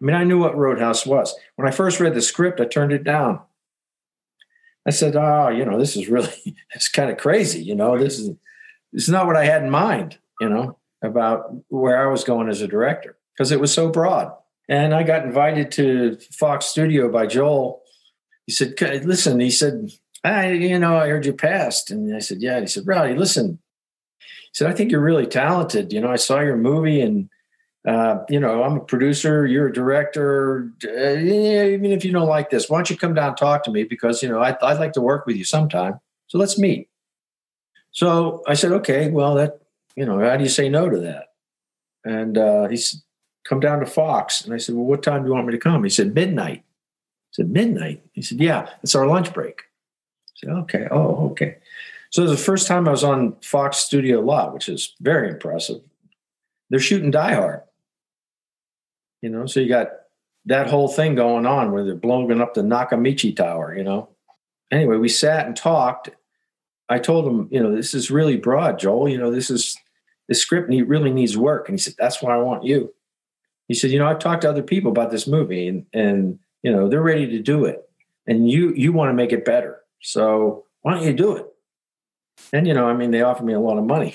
mean, 0.00 0.16
I 0.16 0.24
knew 0.24 0.38
what 0.38 0.54
Roadhouse 0.58 1.06
was. 1.06 1.34
When 1.56 1.66
I 1.66 1.70
first 1.70 1.98
read 1.98 2.12
the 2.12 2.20
script, 2.20 2.60
I 2.60 2.66
turned 2.66 2.92
it 2.92 3.04
down. 3.04 3.40
I 4.86 4.90
said, 4.90 5.16
"Oh, 5.16 5.48
you 5.48 5.64
know, 5.64 5.78
this 5.78 5.96
is 5.96 6.08
really 6.08 6.32
it's 6.74 6.88
kind 6.88 7.10
of 7.10 7.18
crazy. 7.18 7.62
You 7.62 7.74
know, 7.74 7.98
this 7.98 8.18
is 8.18 8.30
it's 8.92 9.08
not 9.08 9.26
what 9.26 9.36
I 9.36 9.44
had 9.44 9.62
in 9.62 9.70
mind. 9.70 10.18
You 10.40 10.48
know, 10.48 10.78
about 11.02 11.54
where 11.68 12.02
I 12.02 12.10
was 12.10 12.24
going 12.24 12.48
as 12.48 12.60
a 12.60 12.68
director 12.68 13.16
because 13.34 13.52
it 13.52 13.60
was 13.60 13.72
so 13.72 13.88
broad." 13.88 14.32
And 14.68 14.94
I 14.94 15.02
got 15.02 15.24
invited 15.24 15.70
to 15.72 16.16
Fox 16.32 16.66
Studio 16.66 17.10
by 17.10 17.26
Joel. 17.26 17.82
He 18.46 18.52
said, 18.52 18.80
"Listen," 19.04 19.40
he 19.40 19.50
said, 19.50 19.90
"I, 20.24 20.52
you 20.52 20.78
know, 20.78 20.96
I 20.96 21.08
heard 21.08 21.26
you 21.26 21.32
passed," 21.32 21.90
and 21.90 22.14
I 22.14 22.20
said, 22.20 22.38
"Yeah." 22.40 22.54
And 22.54 22.64
he 22.64 22.68
said, 22.68 22.86
"Rowdy, 22.86 23.14
listen." 23.14 23.58
He 24.18 24.54
said, 24.54 24.70
"I 24.70 24.74
think 24.74 24.90
you're 24.90 25.00
really 25.00 25.26
talented. 25.26 25.92
You 25.92 26.00
know, 26.00 26.10
I 26.10 26.16
saw 26.16 26.40
your 26.40 26.56
movie 26.56 27.00
and." 27.00 27.28
Uh, 27.86 28.18
you 28.28 28.38
know, 28.38 28.62
I'm 28.62 28.76
a 28.76 28.80
producer, 28.80 29.44
you're 29.44 29.68
a 29.68 29.72
director. 29.72 30.70
Uh, 30.84 31.16
even 31.16 31.86
if 31.86 32.04
you 32.04 32.12
don't 32.12 32.28
like 32.28 32.50
this, 32.50 32.68
why 32.68 32.78
don't 32.78 32.88
you 32.88 32.96
come 32.96 33.14
down 33.14 33.28
and 33.28 33.36
talk 33.36 33.64
to 33.64 33.72
me? 33.72 33.82
Because, 33.84 34.22
you 34.22 34.28
know, 34.28 34.40
I, 34.40 34.50
would 34.50 34.78
like 34.78 34.92
to 34.92 35.00
work 35.00 35.26
with 35.26 35.36
you 35.36 35.44
sometime. 35.44 35.98
So 36.28 36.38
let's 36.38 36.58
meet. 36.58 36.88
So 37.90 38.42
I 38.46 38.54
said, 38.54 38.72
okay, 38.72 39.10
well, 39.10 39.34
that, 39.34 39.60
you 39.96 40.06
know, 40.06 40.20
how 40.20 40.36
do 40.36 40.44
you 40.44 40.48
say 40.48 40.68
no 40.68 40.88
to 40.88 40.98
that? 41.00 41.28
And 42.04 42.38
uh, 42.38 42.68
he 42.68 42.76
said, 42.76 43.00
come 43.44 43.58
down 43.58 43.80
to 43.80 43.86
Fox. 43.86 44.44
And 44.44 44.54
I 44.54 44.58
said, 44.58 44.76
well, 44.76 44.84
what 44.84 45.02
time 45.02 45.22
do 45.22 45.28
you 45.28 45.34
want 45.34 45.46
me 45.46 45.52
to 45.52 45.58
come? 45.58 45.82
He 45.82 45.90
said, 45.90 46.14
midnight. 46.14 46.60
I 46.60 47.32
said, 47.32 47.50
midnight? 47.50 48.02
He 48.12 48.22
said, 48.22 48.40
yeah, 48.40 48.68
it's 48.82 48.94
our 48.94 49.06
lunch 49.06 49.32
break. 49.32 49.62
I 49.62 50.32
said, 50.36 50.50
okay. 50.50 50.86
Oh, 50.90 51.30
okay. 51.30 51.56
So 52.10 52.22
it 52.22 52.28
was 52.28 52.38
the 52.38 52.44
first 52.44 52.68
time 52.68 52.86
I 52.86 52.92
was 52.92 53.04
on 53.04 53.36
Fox 53.42 53.78
studio 53.78 54.20
lot, 54.20 54.54
which 54.54 54.68
is 54.68 54.94
very 55.00 55.30
impressive. 55.30 55.80
They're 56.70 56.78
shooting 56.78 57.10
Die 57.10 57.34
Hard. 57.34 57.62
You 59.22 59.30
know, 59.30 59.46
so 59.46 59.60
you 59.60 59.68
got 59.68 59.88
that 60.46 60.68
whole 60.68 60.88
thing 60.88 61.14
going 61.14 61.46
on 61.46 61.70
where 61.72 61.84
they're 61.84 61.94
blowing 61.94 62.40
up 62.40 62.54
the 62.54 62.62
Nakatomi 62.62 63.34
Tower, 63.36 63.76
you 63.76 63.84
know. 63.84 64.08
Anyway, 64.70 64.96
we 64.96 65.08
sat 65.08 65.46
and 65.46 65.56
talked. 65.56 66.10
I 66.88 66.98
told 66.98 67.26
him, 67.26 67.48
you 67.50 67.62
know, 67.62 67.74
this 67.74 67.94
is 67.94 68.10
really 68.10 68.36
broad, 68.36 68.78
Joel. 68.78 69.08
You 69.08 69.18
know, 69.18 69.30
this 69.30 69.48
is 69.48 69.76
the 70.28 70.34
script 70.34 70.68
need, 70.68 70.82
really 70.82 71.12
needs 71.12 71.36
work. 71.36 71.68
And 71.68 71.78
he 71.78 71.82
said, 71.82 71.94
That's 71.98 72.20
why 72.20 72.34
I 72.34 72.38
want 72.38 72.64
you. 72.64 72.92
He 73.68 73.74
said, 73.74 73.90
you 73.90 73.98
know, 73.98 74.06
I've 74.06 74.18
talked 74.18 74.42
to 74.42 74.50
other 74.50 74.62
people 74.62 74.90
about 74.90 75.10
this 75.10 75.26
movie 75.26 75.68
and 75.68 75.86
and 75.92 76.38
you 76.62 76.72
know, 76.72 76.88
they're 76.88 77.02
ready 77.02 77.26
to 77.28 77.38
do 77.38 77.64
it. 77.64 77.82
And 78.26 78.50
you 78.50 78.72
you 78.74 78.92
want 78.92 79.10
to 79.10 79.14
make 79.14 79.32
it 79.32 79.44
better. 79.44 79.80
So 80.00 80.64
why 80.80 80.94
don't 80.94 81.04
you 81.04 81.12
do 81.12 81.36
it? 81.36 81.46
And 82.52 82.66
you 82.66 82.74
know, 82.74 82.86
I 82.86 82.94
mean, 82.94 83.12
they 83.12 83.22
offered 83.22 83.44
me 83.44 83.52
a 83.52 83.60
lot 83.60 83.78
of 83.78 83.84
money. 83.84 84.14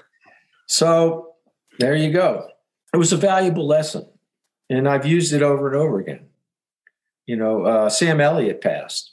so 0.66 1.34
there 1.78 1.94
you 1.94 2.10
go. 2.10 2.48
It 2.94 2.96
was 2.96 3.12
a 3.12 3.16
valuable 3.16 3.66
lesson 3.66 4.06
and 4.70 4.88
I've 4.88 5.04
used 5.04 5.32
it 5.34 5.42
over 5.42 5.66
and 5.66 5.76
over 5.76 5.98
again. 5.98 6.26
You 7.26 7.36
know, 7.36 7.64
uh, 7.64 7.90
Sam 7.90 8.20
Elliott 8.20 8.60
passed. 8.60 9.12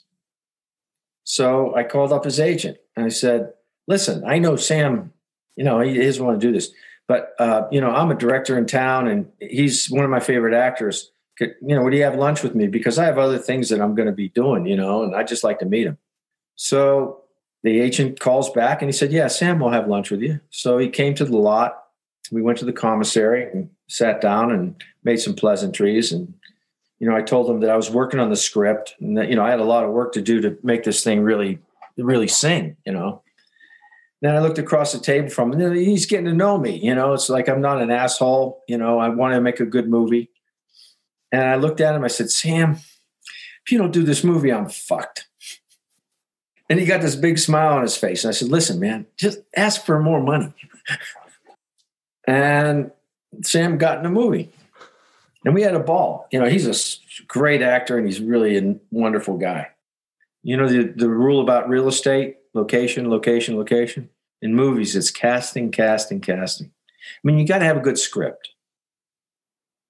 So 1.24 1.74
I 1.74 1.82
called 1.82 2.12
up 2.12 2.24
his 2.24 2.40
agent 2.40 2.78
and 2.96 3.04
I 3.04 3.10
said, 3.10 3.52
listen, 3.86 4.24
I 4.26 4.38
know 4.38 4.56
Sam, 4.56 5.12
you 5.56 5.64
know, 5.64 5.80
he 5.80 5.94
doesn't 5.98 6.24
want 6.24 6.40
to 6.40 6.46
do 6.46 6.52
this, 6.52 6.70
but, 7.06 7.34
uh, 7.38 7.66
you 7.70 7.80
know, 7.80 7.90
I'm 7.90 8.10
a 8.10 8.14
director 8.14 8.56
in 8.56 8.66
town 8.66 9.08
and 9.08 9.30
he's 9.40 9.90
one 9.90 10.04
of 10.04 10.10
my 10.10 10.20
favorite 10.20 10.54
actors. 10.54 11.10
Could, 11.36 11.54
you 11.60 11.74
know, 11.74 11.82
would 11.82 11.92
he 11.92 12.00
have 12.00 12.16
lunch 12.16 12.42
with 12.42 12.54
me? 12.54 12.66
Because 12.66 12.98
I 12.98 13.04
have 13.04 13.18
other 13.18 13.38
things 13.38 13.68
that 13.68 13.80
I'm 13.80 13.94
going 13.94 14.06
to 14.06 14.12
be 14.12 14.30
doing, 14.30 14.66
you 14.66 14.76
know, 14.76 15.02
and 15.02 15.14
I 15.14 15.22
just 15.22 15.44
like 15.44 15.58
to 15.58 15.66
meet 15.66 15.86
him. 15.86 15.98
So 16.56 17.22
the 17.62 17.80
agent 17.80 18.20
calls 18.20 18.50
back 18.50 18.80
and 18.80 18.88
he 18.88 18.92
said, 18.92 19.12
yeah, 19.12 19.28
Sam 19.28 19.60
will 19.60 19.70
have 19.70 19.86
lunch 19.86 20.10
with 20.10 20.22
you. 20.22 20.40
So 20.50 20.78
he 20.78 20.88
came 20.88 21.14
to 21.14 21.24
the 21.24 21.36
lot. 21.36 21.82
We 22.32 22.42
went 22.42 22.58
to 22.58 22.64
the 22.64 22.72
commissary 22.72 23.50
and 23.50 23.70
sat 23.88 24.20
down 24.20 24.52
and 24.52 24.82
made 25.02 25.18
some 25.18 25.34
pleasantries 25.34 26.12
and 26.12 26.32
you 26.98 27.08
know 27.08 27.16
i 27.16 27.22
told 27.22 27.50
him 27.50 27.60
that 27.60 27.70
i 27.70 27.76
was 27.76 27.90
working 27.90 28.20
on 28.20 28.30
the 28.30 28.36
script 28.36 28.94
and 29.00 29.16
that 29.16 29.28
you 29.28 29.34
know 29.34 29.44
i 29.44 29.50
had 29.50 29.60
a 29.60 29.64
lot 29.64 29.84
of 29.84 29.90
work 29.90 30.12
to 30.12 30.22
do 30.22 30.40
to 30.40 30.56
make 30.62 30.84
this 30.84 31.02
thing 31.02 31.22
really 31.22 31.58
really 31.96 32.28
sing 32.28 32.76
you 32.86 32.92
know. 32.92 33.22
Then 34.20 34.34
i 34.34 34.40
looked 34.40 34.58
across 34.58 34.92
the 34.92 34.98
table 34.98 35.30
from 35.30 35.52
him 35.52 35.60
and 35.60 35.76
he's 35.76 36.06
getting 36.06 36.26
to 36.26 36.34
know 36.34 36.58
me 36.58 36.78
you 36.78 36.94
know 36.94 37.12
it's 37.12 37.28
like 37.28 37.48
i'm 37.48 37.60
not 37.60 37.80
an 37.80 37.90
asshole 37.90 38.62
you 38.68 38.76
know 38.76 38.98
i 38.98 39.08
want 39.08 39.34
to 39.34 39.40
make 39.40 39.60
a 39.60 39.66
good 39.66 39.88
movie. 39.88 40.30
And 41.32 41.42
i 41.42 41.56
looked 41.56 41.80
at 41.80 41.94
him 41.94 42.04
i 42.04 42.08
said 42.08 42.30
sam 42.30 42.72
if 42.72 43.72
you 43.72 43.78
don't 43.78 43.92
do 43.92 44.02
this 44.02 44.22
movie 44.22 44.52
i'm 44.52 44.68
fucked. 44.68 45.26
And 46.70 46.78
he 46.78 46.84
got 46.84 47.00
this 47.00 47.16
big 47.16 47.38
smile 47.38 47.74
on 47.74 47.82
his 47.82 47.96
face 47.96 48.24
and 48.24 48.30
i 48.30 48.34
said 48.34 48.48
listen 48.48 48.78
man 48.78 49.06
just 49.16 49.38
ask 49.56 49.84
for 49.84 49.98
more 50.00 50.22
money. 50.22 50.54
And 52.26 52.90
Sam 53.42 53.78
got 53.78 53.98
in 53.98 54.06
a 54.06 54.10
movie, 54.10 54.50
and 55.44 55.54
we 55.54 55.62
had 55.62 55.74
a 55.74 55.80
ball. 55.80 56.26
You 56.32 56.40
know, 56.40 56.48
he's 56.48 56.66
a 56.66 57.22
great 57.26 57.62
actor 57.62 57.96
and 57.98 58.06
he's 58.06 58.20
really 58.20 58.56
a 58.56 58.76
wonderful 58.90 59.36
guy. 59.36 59.68
You 60.42 60.56
know 60.56 60.68
the 60.68 60.84
the 60.84 61.08
rule 61.08 61.40
about 61.40 61.68
real 61.68 61.88
estate: 61.88 62.36
location, 62.54 63.10
location, 63.10 63.56
location. 63.56 64.08
In 64.40 64.54
movies, 64.54 64.94
it's 64.94 65.10
casting, 65.10 65.72
casting, 65.72 66.20
casting. 66.20 66.68
I 66.68 67.20
mean, 67.24 67.38
you 67.38 67.46
got 67.46 67.58
to 67.58 67.64
have 67.64 67.76
a 67.76 67.80
good 67.80 67.98
script, 67.98 68.50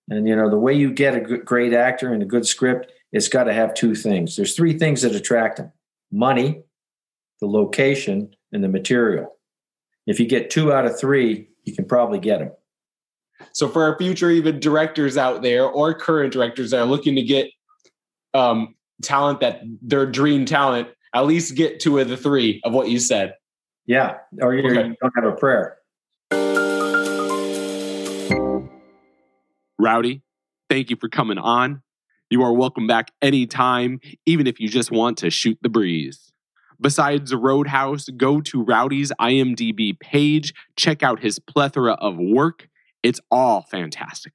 and 0.08 0.26
you 0.26 0.34
know 0.34 0.48
the 0.50 0.58
way 0.58 0.74
you 0.74 0.90
get 0.90 1.14
a 1.14 1.20
great 1.20 1.74
actor 1.74 2.12
and 2.12 2.22
a 2.22 2.26
good 2.26 2.46
script, 2.46 2.90
it's 3.12 3.28
got 3.28 3.44
to 3.44 3.52
have 3.52 3.74
two 3.74 3.94
things. 3.94 4.36
There's 4.36 4.56
three 4.56 4.78
things 4.78 5.02
that 5.02 5.14
attract 5.14 5.58
them: 5.58 5.72
money, 6.10 6.62
the 7.40 7.46
location, 7.46 8.34
and 8.52 8.64
the 8.64 8.68
material. 8.68 9.36
If 10.06 10.18
you 10.18 10.26
get 10.26 10.50
two 10.50 10.72
out 10.72 10.86
of 10.86 10.98
three, 10.98 11.48
you 11.64 11.74
can 11.74 11.84
probably 11.84 12.18
get 12.18 12.38
them. 12.38 12.52
So 13.52 13.68
for 13.68 13.82
our 13.84 13.96
future 13.98 14.30
even 14.30 14.60
directors 14.60 15.16
out 15.16 15.42
there 15.42 15.66
or 15.66 15.94
current 15.94 16.32
directors 16.32 16.70
that 16.70 16.80
are 16.80 16.86
looking 16.86 17.14
to 17.16 17.22
get 17.22 17.50
um, 18.34 18.74
talent 19.02 19.40
that 19.40 19.62
their 19.82 20.06
dream 20.06 20.44
talent, 20.44 20.88
at 21.14 21.26
least 21.26 21.54
get 21.54 21.80
two 21.80 21.98
of 21.98 22.08
the 22.08 22.16
three 22.16 22.60
of 22.64 22.72
what 22.72 22.88
you 22.88 22.98
said. 22.98 23.34
Yeah, 23.86 24.18
or 24.42 24.54
you 24.54 24.68
okay. 24.70 24.94
don't 25.00 25.12
have 25.16 25.24
a 25.24 25.32
prayer. 25.32 25.78
Rowdy, 29.78 30.22
thank 30.68 30.90
you 30.90 30.96
for 30.96 31.08
coming 31.08 31.38
on. 31.38 31.82
You 32.30 32.42
are 32.42 32.52
welcome 32.52 32.86
back 32.86 33.10
anytime, 33.22 34.00
even 34.26 34.46
if 34.46 34.60
you 34.60 34.68
just 34.68 34.90
want 34.90 35.16
to 35.18 35.30
shoot 35.30 35.58
the 35.62 35.70
breeze. 35.70 36.30
Besides 36.80 37.34
Roadhouse, 37.34 38.08
go 38.16 38.40
to 38.42 38.62
Rowdy's 38.62 39.10
IMDb 39.18 39.98
page, 39.98 40.52
check 40.76 41.02
out 41.02 41.20
his 41.20 41.38
plethora 41.38 41.94
of 41.94 42.16
work, 42.18 42.68
it's 43.02 43.20
all 43.30 43.62
fantastic. 43.62 44.34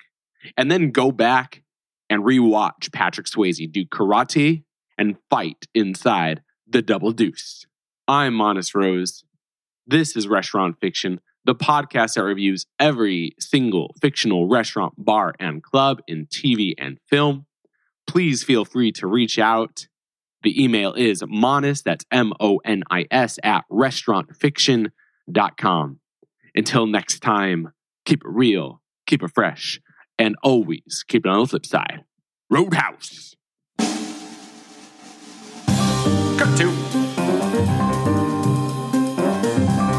And 0.57 0.71
then 0.71 0.91
go 0.91 1.11
back 1.11 1.63
and 2.09 2.23
rewatch 2.23 2.91
Patrick 2.91 3.27
Swayze 3.27 3.71
do 3.71 3.85
karate 3.85 4.63
and 4.97 5.17
fight 5.29 5.67
inside 5.73 6.41
the 6.67 6.81
Double 6.81 7.11
Deuce. 7.11 7.65
I'm 8.07 8.33
Monis 8.33 8.75
Rose. 8.75 9.23
This 9.85 10.15
is 10.15 10.27
Restaurant 10.27 10.77
Fiction, 10.79 11.19
the 11.45 11.55
podcast 11.55 12.15
that 12.15 12.23
reviews 12.23 12.65
every 12.79 13.35
single 13.39 13.93
fictional 14.01 14.47
restaurant, 14.47 14.93
bar, 14.97 15.33
and 15.39 15.61
club 15.61 16.01
in 16.07 16.25
TV 16.27 16.73
and 16.77 16.97
film. 17.09 17.45
Please 18.07 18.43
feel 18.43 18.65
free 18.65 18.91
to 18.93 19.05
reach 19.07 19.37
out. 19.39 19.87
The 20.43 20.61
email 20.61 20.93
is 20.93 21.21
monis, 21.23 21.83
that's 21.83 22.05
M 22.11 22.33
O 22.39 22.59
N 22.63 22.83
I 22.89 23.07
S, 23.11 23.39
at 23.43 23.65
restaurantfiction.com. 23.71 25.99
Until 26.55 26.85
next 26.85 27.21
time, 27.21 27.72
keep 28.05 28.23
it 28.23 28.29
real, 28.29 28.81
keep 29.05 29.23
it 29.23 29.31
fresh, 29.33 29.79
and 30.17 30.35
always 30.43 31.03
keep 31.07 31.25
it 31.25 31.29
on 31.29 31.39
the 31.39 31.47
flip 31.47 31.65
side. 31.65 32.03
Roadhouse. 32.49 33.35
Cut 36.37 36.57
to. 36.57 36.69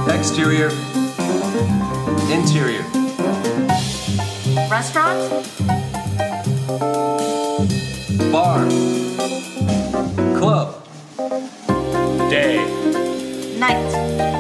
Exterior. 0.09 0.71
Interior. 2.31 2.85
Restaurant. 4.71 5.47
Bar. 8.33 8.69
Club. 10.39 10.87
Day. 12.31 12.57
Night. 13.59 14.34